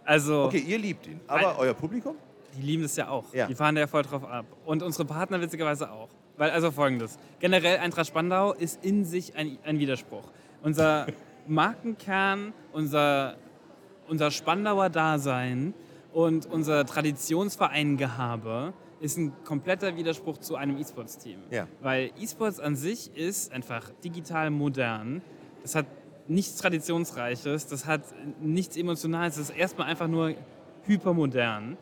[0.04, 2.16] Also, Okay, ihr liebt ihn, aber euer Publikum?
[2.56, 3.32] die lieben das ja auch.
[3.32, 3.46] Ja.
[3.46, 4.44] Die fahren da ja voll drauf ab.
[4.64, 6.08] Und unsere Partner witzigerweise auch.
[6.36, 7.18] Weil, also folgendes.
[7.38, 10.24] Generell Eintracht Spandau ist in sich ein, ein Widerspruch.
[10.62, 11.06] Unser
[11.46, 13.36] Markenkern, unser,
[14.08, 15.74] unser Spandauer Dasein
[16.12, 21.38] Und unser Traditionsverein-Gehabe ist ein kompletter Widerspruch zu einem E-Sports-Team.
[21.50, 21.66] Ja.
[21.80, 25.22] Weil E-Sports an sich ist einfach digital modern.
[25.62, 25.86] Das hat
[26.28, 28.02] nichts Traditionsreiches, das hat
[28.40, 30.34] nichts Emotionales, das ist erstmal einfach nur
[30.84, 31.76] hypermodern.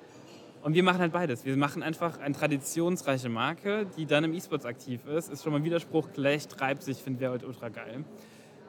[0.63, 1.45] Und wir machen halt beides.
[1.45, 5.31] Wir machen einfach eine traditionsreiche Marke, die dann im E-Sports aktiv ist.
[5.31, 8.05] Ist schon mal Widerspruch, gleich treibt sich, finden wir halt ultra geil.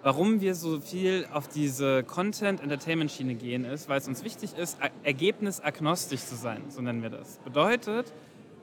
[0.02, 6.22] Warum wir so viel auf diese Content-Entertainment-Schiene gehen, ist, weil es uns wichtig ist, ergebnisagnostisch
[6.22, 7.40] zu sein, so nennen wir das.
[7.40, 8.14] Bedeutet,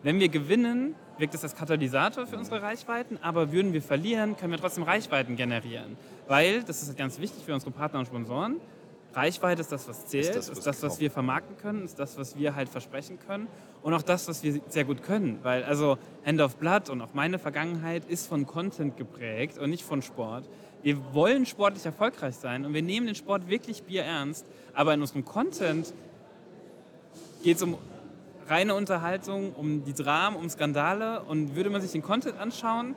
[0.03, 4.53] wenn wir gewinnen, wirkt es als Katalysator für unsere Reichweiten, aber würden wir verlieren, können
[4.53, 5.99] wir trotzdem Reichweiten generieren.
[6.27, 8.61] Weil, das ist ganz wichtig für unsere Partner und Sponsoren,
[9.15, 11.99] Reichweite ist das, was zählt, ist das, was, ist das, was wir vermarkten können, ist
[11.99, 13.47] das, was wir halt versprechen können
[13.83, 15.39] und auch das, was wir sehr gut können.
[15.43, 19.85] Weil also Hand of Blood und auch meine Vergangenheit ist von Content geprägt und nicht
[19.85, 20.45] von Sport.
[20.83, 25.01] Wir wollen sportlich erfolgreich sein und wir nehmen den Sport wirklich Bier ernst, aber in
[25.01, 25.95] unserem Content
[27.43, 27.79] geht es um
[28.49, 31.23] reine Unterhaltung, um die Dramen, um Skandale.
[31.23, 32.95] Und würde man sich den Content anschauen,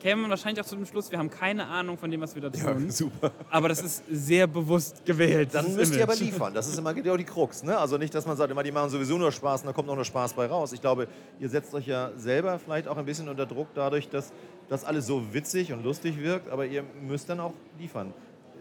[0.00, 2.42] käme man wahrscheinlich auch zu dem Schluss, wir haben keine Ahnung von dem, was wir
[2.42, 2.86] da tun.
[2.86, 3.30] Ja, super.
[3.50, 5.50] Aber das ist sehr bewusst gewählt.
[5.52, 6.52] Dann müsst ihr aber liefern.
[6.54, 7.62] Das ist immer genau die Krux.
[7.62, 7.76] Ne?
[7.76, 9.94] Also nicht, dass man sagt, immer, die machen sowieso nur Spaß und da kommt noch
[9.94, 10.72] nur Spaß bei raus.
[10.72, 11.06] Ich glaube,
[11.38, 14.32] ihr setzt euch ja selber vielleicht auch ein bisschen unter Druck dadurch, dass
[14.68, 18.12] das alles so witzig und lustig wirkt, aber ihr müsst dann auch liefern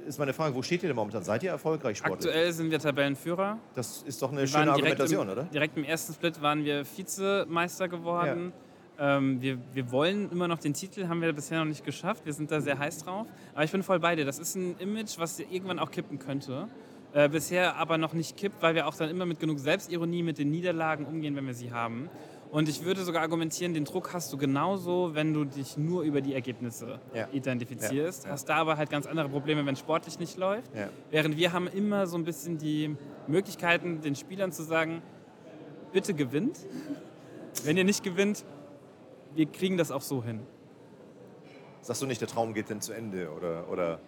[0.10, 1.24] ist meine Frage, wo steht ihr denn momentan?
[1.24, 2.28] Seid ihr erfolgreich sportlich?
[2.28, 3.60] Aktuell sind wir Tabellenführer.
[3.76, 5.44] Das ist doch eine schöne Argumentation, im, oder?
[5.44, 8.52] Direkt im ersten Split waren wir Vizemeister geworden.
[8.56, 8.69] Ja.
[9.00, 12.26] Ähm, wir, wir wollen immer noch den Titel, haben wir bisher noch nicht geschafft.
[12.26, 13.28] Wir sind da sehr heiß drauf.
[13.54, 14.26] Aber ich bin voll bei dir.
[14.26, 16.68] Das ist ein Image, was irgendwann auch kippen könnte.
[17.14, 20.38] Äh, bisher aber noch nicht kippt, weil wir auch dann immer mit genug Selbstironie mit
[20.38, 22.10] den Niederlagen umgehen, wenn wir sie haben.
[22.52, 26.20] Und ich würde sogar argumentieren, den Druck hast du genauso, wenn du dich nur über
[26.22, 27.28] die Ergebnisse ja.
[27.32, 28.26] identifizierst.
[28.26, 28.32] Ja.
[28.32, 30.76] Hast da aber halt ganz andere Probleme, wenn sportlich nicht läuft.
[30.76, 30.90] Ja.
[31.12, 32.96] Während wir haben immer so ein bisschen die
[33.28, 35.04] Möglichkeiten, den Spielern zu sagen,
[35.94, 36.58] bitte gewinnt.
[37.64, 38.44] Wenn ihr nicht gewinnt,
[39.36, 40.42] wir kriegen das auch so hin.
[41.82, 43.32] Sagst du nicht, der Traum geht denn zu Ende?
[43.32, 44.00] Oder, oder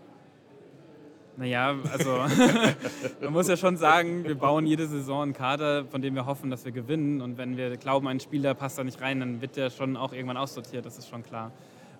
[1.37, 2.11] naja, also
[3.21, 6.49] man muss ja schon sagen, wir bauen jede Saison einen Kader, von dem wir hoffen,
[6.49, 7.21] dass wir gewinnen.
[7.21, 10.13] Und wenn wir glauben, ein Spieler passt da nicht rein, dann wird der schon auch
[10.13, 11.51] irgendwann aussortiert, das ist schon klar.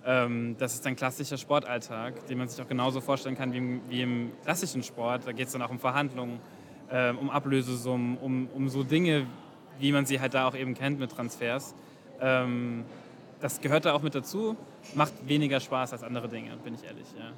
[0.06, 3.82] Ähm, das ist ein klassischer Sportalltag, den man sich auch genauso vorstellen kann wie im,
[3.90, 5.26] wie im klassischen Sport.
[5.26, 6.40] Da geht es dann auch um Verhandlungen,
[6.92, 9.28] ähm, um Ablösesummen, um, um so Dinge,
[9.80, 11.74] wie man sie halt da auch eben kennt mit Transfers.
[12.20, 12.84] Ähm,
[13.42, 14.56] das gehört da auch mit dazu,
[14.94, 17.08] macht weniger Spaß als andere Dinge, bin ich ehrlich.
[17.18, 17.32] Ja.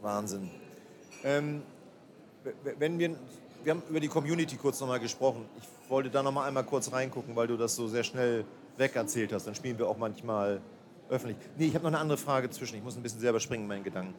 [0.00, 0.50] Wahnsinn.
[1.24, 1.62] Ähm,
[2.78, 3.16] wenn wir,
[3.64, 5.44] wir haben über die Community kurz nochmal gesprochen.
[5.60, 8.44] Ich wollte da nochmal einmal kurz reingucken, weil du das so sehr schnell
[8.76, 9.46] wegerzählt hast.
[9.46, 10.60] Dann spielen wir auch manchmal
[11.08, 11.36] öffentlich.
[11.56, 12.76] Nee, ich habe noch eine andere Frage zwischen.
[12.76, 14.14] Ich muss ein bisschen selber springen in meinen Gedanken.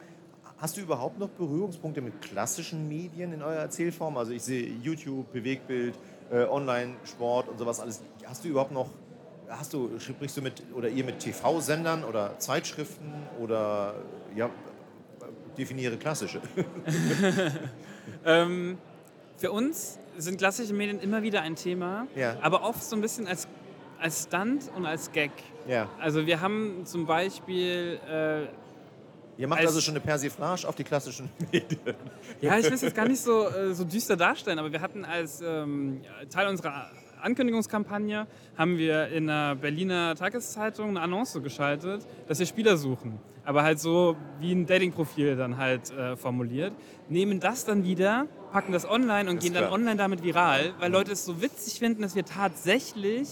[0.58, 4.18] Hast du überhaupt noch Berührungspunkte mit klassischen Medien in eurer Erzählform?
[4.18, 5.94] Also ich sehe YouTube, Bewegtbild,
[6.30, 8.02] äh, Online-Sport und sowas alles.
[8.26, 8.90] Hast du überhaupt noch,
[9.50, 13.94] hast du, sprichst du mit, oder ihr mit TV-Sendern oder Zeitschriften oder
[14.36, 14.50] ja,
[15.58, 16.40] definiere klassische.
[18.24, 18.78] ähm,
[19.36, 22.36] für uns sind klassische Medien immer wieder ein Thema, ja.
[22.42, 23.48] aber oft so ein bisschen als,
[23.98, 25.32] als Stunt und als Gag.
[25.66, 25.88] Ja.
[26.00, 27.98] Also wir haben zum Beispiel...
[28.08, 28.46] Äh,
[29.38, 31.80] Ihr macht also schon eine Persiflage auf die klassischen Medien.
[32.42, 35.06] Ja, ich will es jetzt gar nicht so, äh, so düster darstellen, aber wir hatten
[35.06, 36.90] als ähm, Teil unserer
[37.22, 43.18] Ankündigungskampagne haben wir in der Berliner Tageszeitung eine Annonce geschaltet, dass wir Spieler suchen.
[43.44, 46.72] Aber halt so wie ein Datingprofil dann halt äh, formuliert.
[47.08, 50.92] Nehmen das dann wieder, packen das online und das gehen dann online damit viral, weil
[50.92, 53.28] Leute es so witzig finden, dass wir tatsächlich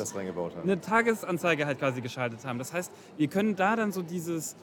[0.62, 2.58] eine Tagesanzeige halt quasi geschaltet haben.
[2.58, 4.56] Das heißt, wir können da dann so dieses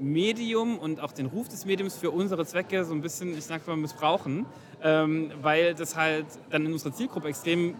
[0.00, 3.66] Medium und auch den Ruf des Mediums für unsere Zwecke so ein bisschen, ich sag
[3.66, 4.46] mal, missbrauchen,
[4.82, 7.74] ähm, weil das halt dann in unserer Zielgruppe extrem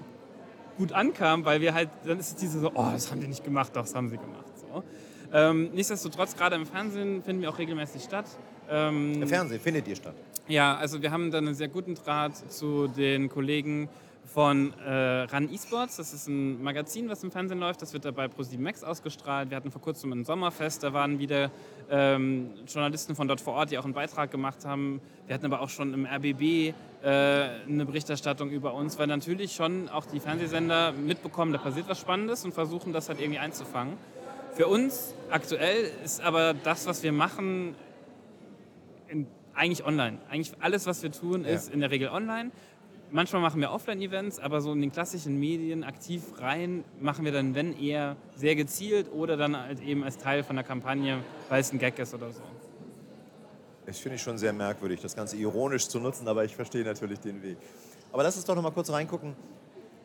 [0.81, 3.45] gut ankam, weil wir halt, dann ist es diese so, oh, das haben die nicht
[3.45, 4.47] gemacht, doch, das haben sie gemacht.
[4.57, 4.83] So.
[5.31, 8.25] Ähm, nichtsdestotrotz, gerade im Fernsehen finden wir auch regelmäßig statt.
[8.71, 10.14] Ähm, Im Fernsehen findet ihr statt?
[10.49, 13.90] Ja, also wir haben dann einen sehr guten Draht zu den Kollegen
[14.24, 15.96] von äh, RAN Esports.
[15.96, 17.83] Das ist ein Magazin, was im Fernsehen läuft.
[17.83, 19.50] Das wird dabei ProSieben Max ausgestrahlt.
[19.50, 20.83] Wir hatten vor kurzem ein Sommerfest.
[20.83, 21.50] Da waren wieder
[21.90, 25.00] ähm, Journalisten von dort vor Ort, die auch einen Beitrag gemacht haben.
[25.26, 29.88] Wir hatten aber auch schon im RBB äh, eine Berichterstattung über uns, weil natürlich schon
[29.88, 33.96] auch die Fernsehsender mitbekommen, da passiert was Spannendes und versuchen das halt irgendwie einzufangen.
[34.52, 37.74] Für uns aktuell ist aber das, was wir machen,
[39.09, 40.18] in, eigentlich online.
[40.28, 41.74] Eigentlich alles, was wir tun, ist ja.
[41.74, 42.50] in der Regel online.
[43.12, 47.57] Manchmal machen wir Offline-Events, aber so in den klassischen Medien aktiv rein machen wir dann,
[47.57, 51.18] wenn eher, sehr gezielt oder dann halt eben als Teil von der Kampagne,
[51.49, 52.40] weil es ein Gag ist oder so.
[53.85, 57.18] Das finde ich schon sehr merkwürdig, das Ganze ironisch zu nutzen, aber ich verstehe natürlich
[57.18, 57.57] den Weg.
[58.12, 59.35] Aber lass uns doch noch mal kurz reingucken.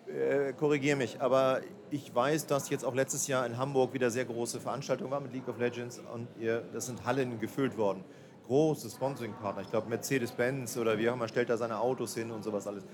[0.08, 4.26] äh, korrigiere mich, aber ich weiß, dass jetzt auch letztes Jahr in Hamburg wieder sehr
[4.26, 8.04] große Veranstaltung war mit League of Legends und ihr, das sind Hallen gefüllt worden.
[8.47, 12.43] Große Sponsoring-Partner, ich glaube Mercedes-Benz oder wie auch immer, stellt da seine Autos hin und
[12.43, 12.84] sowas alles.
[12.84, 12.88] Äh,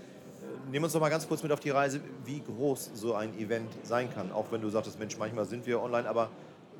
[0.72, 3.70] Nehmen uns doch mal ganz kurz mit auf die Reise, wie groß so ein Event
[3.84, 4.32] sein kann.
[4.32, 6.30] Auch wenn du sagtest, Mensch, manchmal sind wir online, aber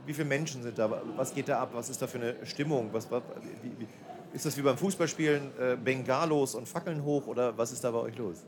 [0.06, 1.02] wie viele Menschen sind da?
[1.16, 1.72] Was geht da ab?
[1.74, 2.90] Was ist da für eine Stimmung?
[2.92, 3.22] Was, was
[3.62, 3.88] wie, wie,
[4.34, 8.00] ist das wie beim Fußballspielen, äh, Bengalos und Fackeln hoch oder was ist da bei
[8.00, 8.44] euch los?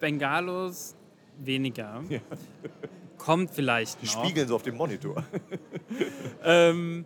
[0.00, 0.94] Bengalos
[1.38, 2.02] weniger.
[2.10, 2.20] Ja.
[3.18, 4.00] Kommt vielleicht noch.
[4.02, 5.24] Die spiegeln so auf dem Monitor.
[6.44, 7.04] ähm,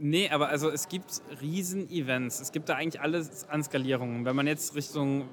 [0.00, 2.40] nee, aber also es gibt Riesen-Events.
[2.40, 4.24] Es gibt da eigentlich alles an Skalierungen.
[4.24, 5.28] Wenn man jetzt Richtung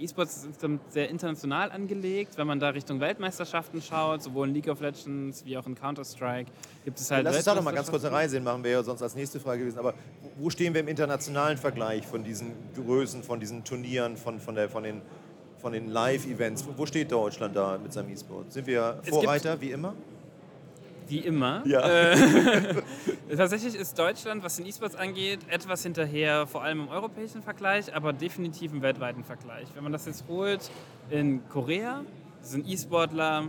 [0.00, 2.36] E-Sports ist sehr international angelegt.
[2.36, 6.50] Wenn man da Richtung Weltmeisterschaften schaut, sowohl in League of Legends wie auch in Counter-Strike,
[6.84, 7.24] gibt es halt.
[7.24, 9.14] Lass uns da noch mal ganz kurz eine Reise hin machen, wäre ja sonst als
[9.14, 9.78] nächste Frage gewesen.
[9.78, 9.94] Aber
[10.38, 14.68] wo stehen wir im internationalen Vergleich von diesen Größen, von diesen Turnieren, von, von, der,
[14.68, 15.02] von den,
[15.58, 16.64] von den Live-Events?
[16.76, 18.52] Wo steht Deutschland da mit seinem E-Sport?
[18.52, 19.94] Sind wir Vorreiter wie immer?
[21.10, 21.62] Wie immer.
[21.66, 21.80] Ja.
[21.80, 22.16] Äh,
[23.36, 28.12] tatsächlich ist Deutschland, was den E-Sports angeht, etwas hinterher, vor allem im europäischen Vergleich, aber
[28.12, 29.68] definitiv im weltweiten Vergleich.
[29.74, 30.70] Wenn man das jetzt holt,
[31.10, 32.02] in Korea
[32.42, 33.48] sind E-Sportler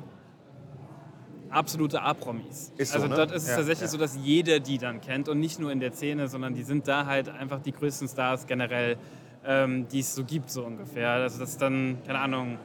[1.49, 2.71] absolute A-Promis.
[2.77, 3.15] So, also ne?
[3.15, 3.91] dort ist es ja, tatsächlich ja.
[3.91, 6.87] so, dass jeder die dann kennt und nicht nur in der Szene, sondern die sind
[6.87, 8.97] da halt einfach die größten Stars generell,
[9.45, 11.09] ähm, die es so gibt, so ungefähr.
[11.09, 12.57] Also das ist dann, keine Ahnung,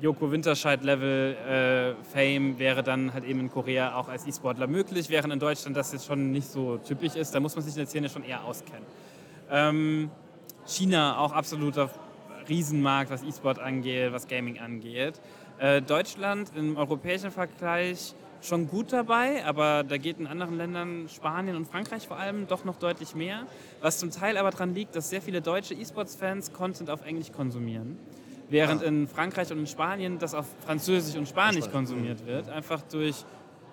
[0.00, 5.32] Joko Winterscheid-Level äh, Fame wäre dann halt eben in Korea auch als E-Sportler möglich, während
[5.32, 7.34] in Deutschland das jetzt schon nicht so typisch ist.
[7.34, 8.84] Da muss man sich in der Szene schon eher auskennen.
[9.50, 10.10] Ähm,
[10.66, 11.90] China auch absoluter
[12.48, 15.20] Riesenmarkt, was E-Sport angeht, was Gaming angeht.
[15.58, 21.56] Äh, Deutschland im europäischen Vergleich schon gut dabei, aber da geht in anderen Ländern, Spanien
[21.56, 23.46] und Frankreich vor allem, doch noch deutlich mehr.
[23.80, 27.98] Was zum Teil aber daran liegt, dass sehr viele deutsche E-Sports-Fans Content auf Englisch konsumieren
[28.48, 28.86] während ah.
[28.86, 33.24] in Frankreich und in Spanien das auf Französisch und Spanisch konsumiert wird, einfach durch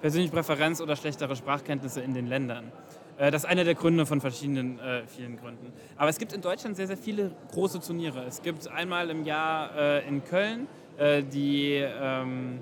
[0.02, 2.72] persönliche Präferenz oder schlechtere Sprachkenntnisse in den Ländern.
[3.18, 5.72] Äh, das ist einer der Gründe von verschiedenen äh, vielen Gründen.
[5.96, 8.26] Aber es gibt in Deutschland sehr, sehr viele große Turniere.
[8.26, 12.60] Es gibt einmal im Jahr äh, in Köln äh, die ähm,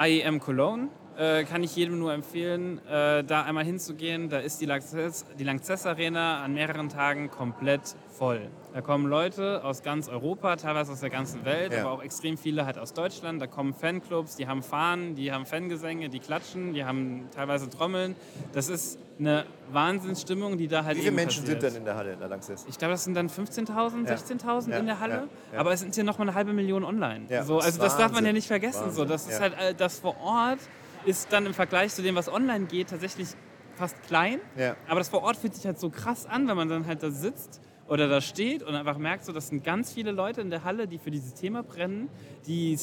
[0.00, 0.88] IEM Cologne.
[1.18, 4.28] Äh, kann ich jedem nur empfehlen, äh, da einmal hinzugehen.
[4.28, 8.48] Da ist die Lanxess, die Lanxess Arena an mehreren Tagen komplett voll.
[8.72, 11.80] Da kommen Leute aus ganz Europa, teilweise aus der ganzen Welt, ja.
[11.82, 13.40] aber auch extrem viele halt aus Deutschland.
[13.40, 18.16] Da kommen Fanclubs, die haben Fahnen, die haben Fangesänge, die klatschen, die haben teilweise Trommeln.
[18.52, 21.62] Das ist eine Wahnsinnsstimmung, die da halt Wie viele Menschen passiert.
[21.62, 22.66] sind denn in der Halle in der Lanxess?
[22.68, 24.14] Ich glaube, das sind dann 15.000, ja.
[24.14, 24.78] 16.000 ja.
[24.78, 25.28] in der Halle.
[25.56, 27.26] Aber es sind hier noch mal eine halbe Million online.
[27.28, 28.86] So, also das, das darf man ja nicht vergessen.
[28.86, 28.96] Wahnsinn.
[28.96, 30.58] So, das ist halt äh, das vor Ort
[31.04, 33.28] ist dann im Vergleich zu dem, was online geht, tatsächlich
[33.76, 34.40] fast klein.
[34.88, 37.10] Aber das vor Ort fühlt sich halt so krass an, wenn man dann halt da
[37.10, 40.64] sitzt oder da steht und einfach merkt, so, das sind ganz viele Leute in der
[40.64, 42.08] Halle, die für dieses Thema brennen,
[42.46, 42.78] die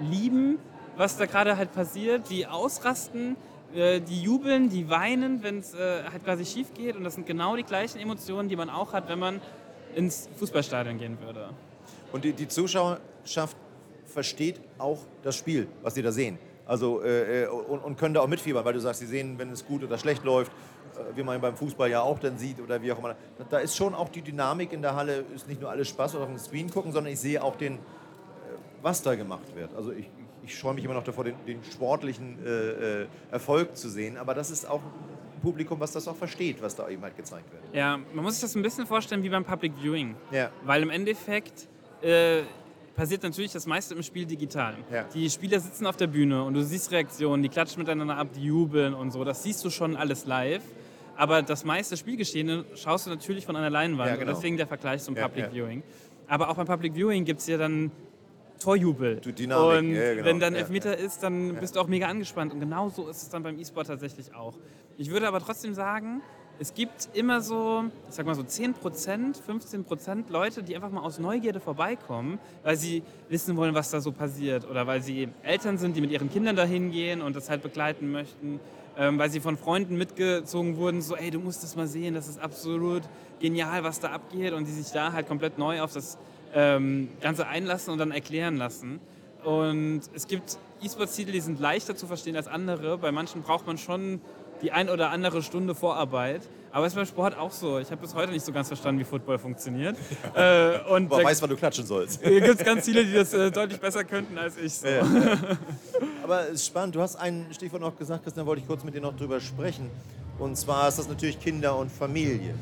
[0.00, 0.58] lieben,
[0.96, 3.36] was da gerade halt passiert, die ausrasten,
[3.74, 6.96] äh, die jubeln, die weinen, wenn es äh, halt quasi schief geht.
[6.96, 9.40] Und das sind genau die gleichen Emotionen, die man auch hat, wenn man
[9.94, 11.50] ins Fußballstadion gehen würde.
[12.12, 13.56] Und die, die Zuschauerschaft
[14.06, 16.38] versteht auch das Spiel, was sie da sehen.
[16.66, 19.66] Also, äh, und, und, können da auch mitfiebern, weil du sagst, sie sehen, wenn es
[19.66, 20.54] gut oder schlecht läuft, äh,
[21.14, 23.16] wie man beim Fußball ja auch dann sieht oder wie auch immer.
[23.50, 26.24] Da ist schon auch die Dynamik in der Halle, ist nicht nur alles Spaß oder
[26.24, 27.78] auf dem Screen gucken, sondern ich sehe auch den, äh,
[28.82, 29.74] was da gemacht wird.
[29.74, 30.08] Also ich,
[30.44, 34.34] ich scheue mich immer noch davor, den, den sportlichen äh, äh, Erfolg zu sehen, aber
[34.34, 37.62] das ist auch ein Publikum, was das auch versteht, was da eben halt gezeigt wird.
[37.74, 40.14] Ja, man muss sich das ein bisschen vorstellen wie beim Public Viewing.
[40.30, 40.50] Ja.
[40.64, 41.68] Weil im Endeffekt
[42.02, 42.42] äh,
[42.94, 44.76] passiert natürlich das meiste im Spiel digital.
[44.90, 45.04] Ja.
[45.14, 48.44] Die Spieler sitzen auf der Bühne und du siehst Reaktionen, die klatschen miteinander ab, die
[48.44, 49.24] jubeln und so.
[49.24, 50.62] Das siehst du schon alles live.
[51.16, 54.10] Aber das meiste Spielgeschehen schaust du natürlich von einer Leinwand.
[54.10, 54.32] Ja, genau.
[54.32, 55.52] Deswegen der Vergleich zum Ja, Public ja.
[55.52, 55.82] Viewing.
[56.26, 57.90] Aber auch beim Public Viewing gibt es ja dann
[58.58, 59.16] Torjubel.
[59.16, 60.24] Die Dynamik, Und ja, genau.
[60.26, 62.52] wenn dann Ja, Elfmeter ist, dann bist du auch mega angespannt.
[62.52, 64.54] Und genau so ist es dann beim E-Sport tatsächlich auch.
[64.96, 66.22] Ich würde aber trotzdem sagen,
[66.58, 68.74] es gibt immer so, ich sag mal so 10%,
[69.44, 74.12] 15% Leute, die einfach mal aus Neugierde vorbeikommen, weil sie wissen wollen, was da so
[74.12, 74.68] passiert.
[74.70, 78.12] Oder weil sie Eltern sind, die mit ihren Kindern dahin gehen und das halt begleiten
[78.12, 78.60] möchten.
[78.96, 82.28] Ähm, weil sie von Freunden mitgezogen wurden, so, ey, du musst das mal sehen, das
[82.28, 83.02] ist absolut
[83.40, 84.52] genial, was da abgeht.
[84.52, 86.16] Und die sich da halt komplett neu auf das
[86.54, 89.00] ähm, Ganze einlassen und dann erklären lassen.
[89.42, 92.98] Und es gibt E-Sports-Titel, die sind leichter zu verstehen als andere.
[92.98, 94.20] Bei manchen braucht man schon
[94.62, 96.42] die ein oder andere Stunde Vorarbeit.
[96.72, 97.78] Aber es ist beim Sport auch so.
[97.78, 99.96] Ich habe bis heute nicht so ganz verstanden, wie Football funktioniert.
[100.34, 102.22] äh, und Aber weiß, wann du klatschen sollst.
[102.22, 104.74] gibt es ganz viele, die das äh, deutlich besser könnten als ich.
[104.74, 104.88] So.
[104.88, 105.04] Ja, ja.
[106.24, 106.94] Aber es ist spannend.
[106.94, 109.90] Du hast ein Stichwort noch gesagt, Christian, wollte ich kurz mit dir noch drüber sprechen.
[110.38, 112.54] Und zwar ist das natürlich Kinder und Familie.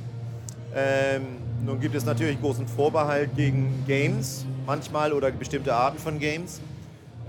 [0.75, 6.61] Ähm, nun gibt es natürlich großen Vorbehalt gegen Games, manchmal oder bestimmte Arten von Games.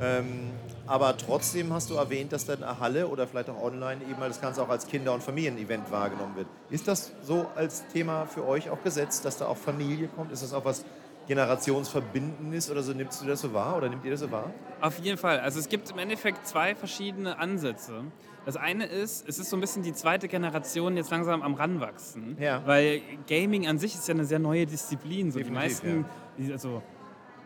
[0.02, 0.50] Ähm,
[0.88, 4.42] aber trotzdem hast du erwähnt, dass dann eine Halle oder vielleicht auch online eben das
[4.42, 6.48] Ganze auch als Kinder- und Familienevent wahrgenommen wird.
[6.72, 10.32] Ist das so als Thema für euch auch gesetzt, dass da auch Familie kommt?
[10.32, 10.84] Ist das auch was
[11.28, 12.93] Generationsverbindendes oder so?
[12.93, 14.51] Nimmst du das so wahr oder nimmt ihr das so wahr?
[14.82, 15.39] Auf jeden Fall.
[15.39, 18.03] Also es gibt im Endeffekt zwei verschiedene Ansätze.
[18.45, 22.38] Das eine ist, es ist so ein bisschen die zweite Generation jetzt langsam am ranwachsen.
[22.39, 22.61] Ja.
[22.65, 25.32] Weil Gaming an sich ist ja eine sehr neue Disziplin.
[25.32, 26.05] So die meisten,
[26.38, 26.82] die, also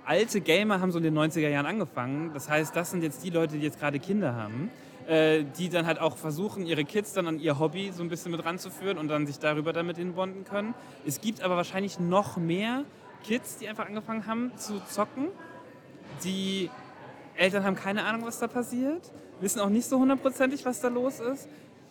[0.05, 2.32] alte Gamer haben so in den 90er Jahren angefangen.
[2.34, 4.71] Das heißt, das sind jetzt die Leute, die jetzt gerade Kinder haben,
[5.07, 8.32] äh, die dann halt auch versuchen, ihre Kids dann an ihr Hobby so ein bisschen
[8.32, 10.73] mit ranzuführen und dann sich darüber dann mit ihnen bonden können.
[11.05, 12.86] Es gibt aber wahrscheinlich noch mehr
[13.24, 15.28] Kids, die einfach angefangen haben zu zocken.
[16.24, 16.70] Die
[17.36, 21.20] Eltern haben keine Ahnung, was da passiert, wissen auch nicht so hundertprozentig, was da los
[21.20, 21.47] ist,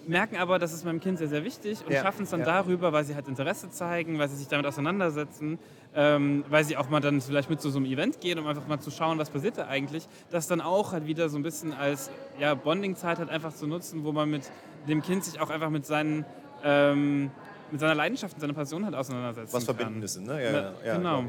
[0.08, 2.46] merken aber, das ist meinem Kind sehr, sehr wichtig und Ja, schaffen es dann ja.
[2.46, 5.58] darüber, weil sie halt Interesse zeigen, weil sie sich damit auseinandersetzen,
[5.94, 8.66] ähm, weil sie auch mal dann vielleicht mit zu so einem Event gehen, um einfach
[8.66, 11.72] mal zu schauen, was passiert da eigentlich, das dann auch halt wieder so ein bisschen
[11.72, 14.50] als ja, Bonding-Zeit halt einfach zu nutzen, wo man mit
[14.88, 16.24] dem Kind sich auch einfach mit seinen
[16.62, 17.30] ähm,
[17.70, 19.64] mit seiner Leidenschaft und seiner Passion halt auseinandersetzen Was.
[19.64, 20.42] Verbindendes, ne?
[20.42, 21.24] Ja, Ja, ja, genau.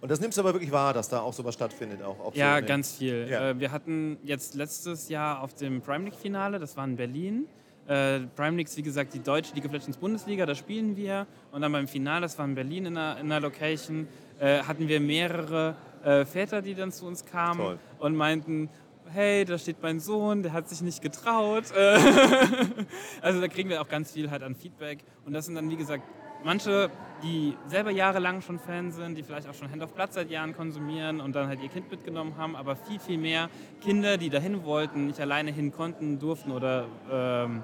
[0.00, 2.02] Und das nimmst du aber wirklich wahr, dass da auch sowas stattfindet?
[2.02, 2.66] Auch, auch Ja, so, ne?
[2.66, 3.28] ganz viel.
[3.30, 7.46] Äh, wir hatten jetzt letztes Jahr auf dem Prime League-Finale, das war in Berlin.
[7.88, 11.26] Äh, Prime League ist wie gesagt die deutsche League of Legends Bundesliga, da spielen wir.
[11.52, 14.06] Und dann beim Finale, das war in Berlin in einer, in einer Location,
[14.38, 17.78] äh, hatten wir mehrere äh, Väter, die dann zu uns kamen Toll.
[17.98, 18.68] und meinten,
[19.12, 21.64] hey, da steht mein Sohn, der hat sich nicht getraut.
[21.76, 21.98] Äh,
[23.22, 25.04] also da kriegen wir auch ganz viel halt an Feedback.
[25.24, 26.04] Und das sind dann, wie gesagt,
[26.44, 26.90] manche,
[27.22, 30.54] die selber jahrelang schon Fan sind, die vielleicht auch schon Hand auf Platz seit Jahren
[30.54, 33.48] konsumieren und dann halt ihr Kind mitgenommen haben, aber viel, viel mehr
[33.80, 37.62] Kinder, die dahin wollten, nicht alleine hin konnten, durften oder ähm,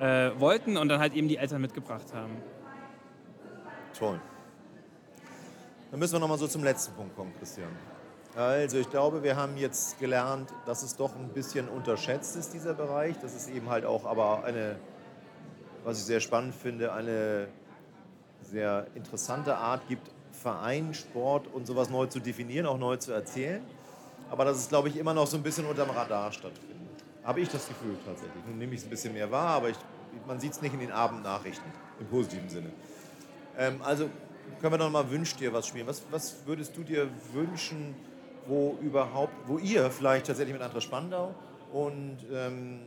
[0.00, 2.36] äh, wollten und dann halt eben die Eltern mitgebracht haben.
[3.98, 4.20] Toll.
[5.90, 7.68] Dann müssen wir noch mal so zum letzten Punkt kommen, Christian.
[8.36, 12.74] Also ich glaube, wir haben jetzt gelernt, dass es doch ein bisschen unterschätzt ist, dieser
[12.74, 13.18] Bereich.
[13.18, 14.76] Dass es eben halt auch aber eine,
[15.84, 17.48] was ich sehr spannend finde, eine
[18.42, 23.62] sehr interessante Art gibt, Verein, Sport und sowas neu zu definieren, auch neu zu erzählen.
[24.30, 26.76] Aber dass es, glaube ich, immer noch so ein bisschen unterm Radar stattfindet.
[27.24, 28.44] Habe ich das Gefühl tatsächlich.
[28.46, 29.78] Nun nehme ich es ein bisschen mehr wahr, aber ich,
[30.26, 32.70] man sieht es nicht in den Abendnachrichten, im positiven Sinne.
[33.56, 34.10] Ähm, also
[34.60, 35.86] können wir noch mal Wünsch dir was spielen.
[35.86, 37.94] Was, was würdest du dir wünschen,
[38.48, 41.34] wo überhaupt, wo ihr vielleicht tatsächlich mit Eintracht Spandau
[41.72, 42.80] und ähm,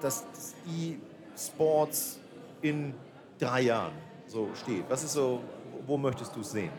[0.00, 2.18] dass das E-Sports
[2.62, 2.94] in
[3.38, 3.92] drei Jahren
[4.26, 4.84] so steht?
[4.88, 5.40] Was ist so,
[5.86, 6.70] wo möchtest du es sehen?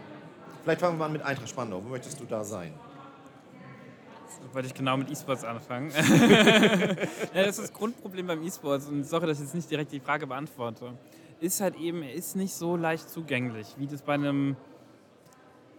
[0.64, 1.84] Vielleicht fangen wir mal an mit Eintracht Spandau.
[1.84, 2.74] Wo möchtest du da sein?
[4.56, 5.92] wollte ich genau mit E-Sports anfangen.
[7.34, 10.00] ja, das ist das Grundproblem beim E-Sports und sorry, dass ich jetzt nicht direkt die
[10.00, 10.94] Frage beantworte.
[11.42, 14.56] Ist halt eben, er ist nicht so leicht zugänglich, wie das bei einem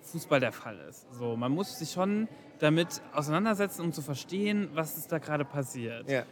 [0.07, 1.07] Fußball der Fall ist.
[1.13, 2.29] So, man muss sich schon
[2.59, 6.09] damit auseinandersetzen, um zu verstehen, was ist da gerade passiert.
[6.09, 6.23] Ja.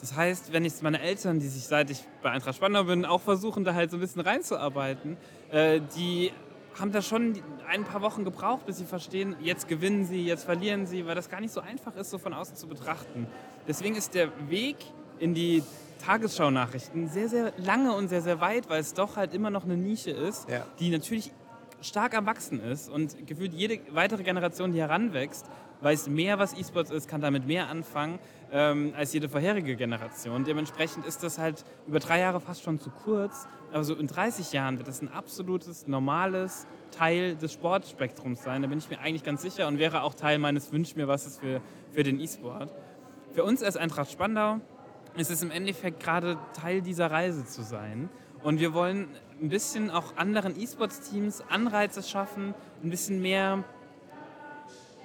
[0.00, 3.20] Das heißt, wenn jetzt meine Eltern, die sich seit ich bei Eintracht Spandau bin, auch
[3.20, 5.16] versuchen, da halt so ein bisschen reinzuarbeiten,
[5.50, 6.32] äh, die
[6.78, 10.86] haben da schon ein paar Wochen gebraucht, bis sie verstehen, jetzt gewinnen sie, jetzt verlieren
[10.86, 13.26] sie, weil das gar nicht so einfach ist, so von außen zu betrachten.
[13.68, 14.76] Deswegen ist der Weg
[15.18, 15.62] in die
[16.04, 19.76] Tagesschau-Nachrichten sehr, sehr lange und sehr, sehr weit, weil es doch halt immer noch eine
[19.76, 20.66] Nische ist, Ja.
[20.80, 21.30] die natürlich
[21.82, 25.46] stark am Wachsen ist und gefühlt jede weitere Generation, die heranwächst,
[25.80, 28.18] weiß mehr, was E-Sports ist, kann damit mehr anfangen
[28.52, 30.44] ähm, als jede vorherige Generation.
[30.44, 34.52] Dementsprechend ist das halt über drei Jahre fast schon zu kurz, aber so in 30
[34.52, 38.62] Jahren wird das ein absolutes, normales Teil des Sportspektrums sein.
[38.62, 41.26] Da bin ich mir eigentlich ganz sicher und wäre auch Teil meines Wünsch mir was
[41.26, 41.60] ist für,
[41.90, 42.72] für den E-Sport.
[43.32, 44.60] Für uns als Eintracht Spandau
[45.16, 48.08] ist es im Endeffekt gerade Teil dieser Reise zu sein.
[48.42, 49.08] Und wir wollen
[49.42, 53.64] ein bisschen auch anderen E-Sports-Teams Anreize schaffen, ein bisschen mehr,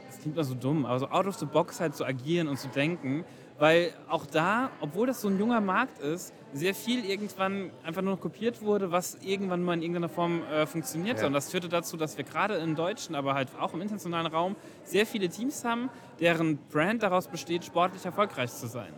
[0.07, 2.57] das klingt mal so dumm, aber so out of the box halt zu agieren und
[2.57, 3.25] zu denken.
[3.59, 8.13] Weil auch da, obwohl das so ein junger Markt ist, sehr viel irgendwann einfach nur
[8.13, 11.21] noch kopiert wurde, was irgendwann mal in irgendeiner Form äh, funktionierte.
[11.21, 11.27] Ja.
[11.27, 14.55] Und das führte dazu, dass wir gerade im deutschen, aber halt auch im internationalen Raum
[14.83, 18.93] sehr viele Teams haben, deren Brand daraus besteht, sportlich erfolgreich zu sein.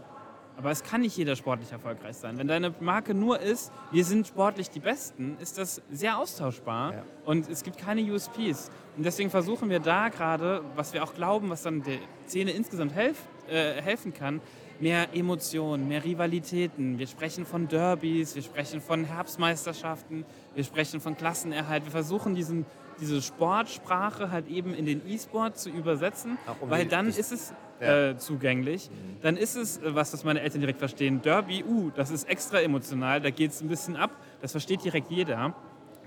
[0.60, 2.38] Aber es kann nicht jeder sportlich erfolgreich sein.
[2.38, 7.04] Wenn deine Marke nur ist, wir sind sportlich die Besten, ist das sehr austauschbar Ja.
[7.24, 8.70] und es gibt keine USPs.
[8.98, 12.94] Und deswegen versuchen wir da gerade, was wir auch glauben, was dann der Szene insgesamt
[12.94, 14.42] helf, äh, helfen kann,
[14.82, 17.00] mehr Emotionen, mehr Rivalitäten.
[17.00, 21.86] Wir sprechen von Derbys, wir sprechen von Herbstmeisterschaften, wir sprechen von Klassenerhalt.
[21.86, 22.66] Wir versuchen diesen
[23.02, 28.10] diese Sportsprache halt eben in den E-Sport zu übersetzen, um weil dann ist es Ja.
[28.10, 28.90] äh, zugänglich.
[29.22, 32.60] Dann ist es, äh, was das meine Eltern direkt verstehen, Derby, uh, das ist extra
[32.60, 35.54] emotional, da geht es ein bisschen ab, das versteht direkt jeder.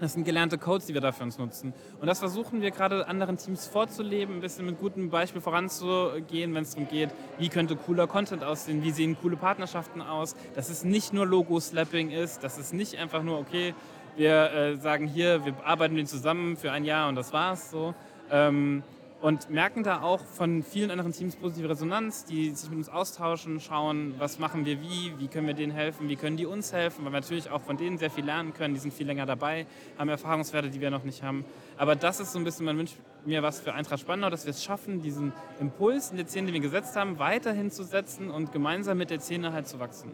[0.00, 1.72] Das sind gelernte Codes, die wir dafür uns nutzen.
[2.00, 6.62] Und das versuchen wir gerade anderen Teams vorzuleben, ein bisschen mit gutem Beispiel voranzugehen, wenn
[6.64, 10.82] es darum geht, wie könnte cooler Content aussehen, wie sehen coole Partnerschaften aus, dass es
[10.82, 13.74] nicht nur Logo-Slapping ist, dass es nicht einfach nur, okay,
[14.16, 17.70] wir äh, sagen hier, wir arbeiten mit denen zusammen für ein Jahr und das war's
[17.70, 17.94] so.
[18.30, 18.82] Ähm,
[19.22, 23.60] und merken da auch von vielen anderen Teams positive Resonanz, die sich mit uns austauschen,
[23.60, 27.04] schauen, was machen wir wie, wie können wir denen helfen, wie können die uns helfen,
[27.04, 29.66] weil wir natürlich auch von denen sehr viel lernen können, die sind viel länger dabei,
[29.96, 31.44] haben Erfahrungswerte, die wir noch nicht haben.
[31.78, 34.50] Aber das ist so ein bisschen, man wünscht mir was für Eintracht Spandau, dass wir
[34.50, 38.50] es schaffen, diesen Impuls in der Szene, den wir gesetzt haben, weiterhin zu setzen und
[38.50, 40.10] gemeinsam mit der Szene halt zu wachsen.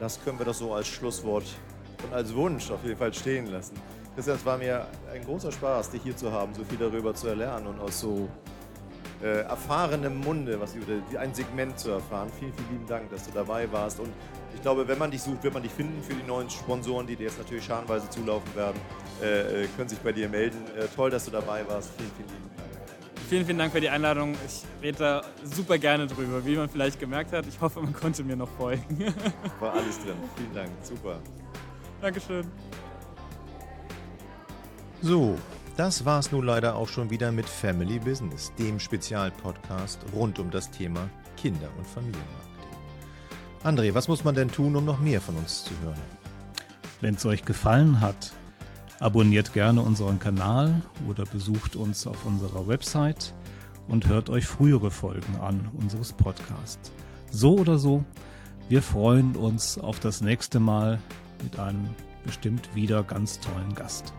[0.00, 1.44] Das können wir doch so als Schlusswort
[2.02, 3.74] und als Wunsch auf jeden Fall stehen lassen.
[4.14, 7.28] Christian, es war mir ein großer Spaß, dich hier zu haben, so viel darüber zu
[7.28, 8.28] erlernen und aus so
[9.22, 12.30] äh, erfahrenem Munde was über ein Segment zu erfahren.
[12.38, 13.98] Vielen, vielen lieben Dank, dass du dabei warst.
[13.98, 14.10] Und
[14.54, 17.16] ich glaube, wenn man dich sucht, wird man dich finden für die neuen Sponsoren, die
[17.16, 18.80] dir jetzt natürlich scharenweise zulaufen werden,
[19.22, 20.58] äh, äh, können sich bei dir melden.
[20.78, 21.90] Äh, toll, dass du dabei warst.
[21.96, 22.64] Vielen, vielen lieben Dank.
[23.28, 24.36] Vielen, vielen Dank für die Einladung.
[24.46, 27.46] Ich rede da super gerne drüber, wie man vielleicht gemerkt hat.
[27.46, 29.14] Ich hoffe, man konnte mir noch folgen.
[29.60, 30.16] War alles drin.
[30.36, 30.70] Vielen Dank.
[30.82, 31.18] Super.
[32.04, 32.44] Dankeschön.
[35.00, 35.38] So,
[35.78, 40.70] das war's nun leider auch schon wieder mit Family Business, dem Spezialpodcast rund um das
[40.70, 42.76] Thema Kinder- und Familienmarketing.
[43.62, 46.02] André, was muss man denn tun, um noch mehr von uns zu hören?
[47.00, 48.34] Wenn es euch gefallen hat,
[49.00, 53.32] abonniert gerne unseren Kanal oder besucht uns auf unserer Website
[53.88, 56.92] und hört euch frühere Folgen an unseres Podcasts.
[57.30, 58.04] So oder so,
[58.68, 60.98] wir freuen uns auf das nächste Mal
[61.44, 61.88] mit einem
[62.24, 64.12] bestimmt wieder ganz tollen Gast.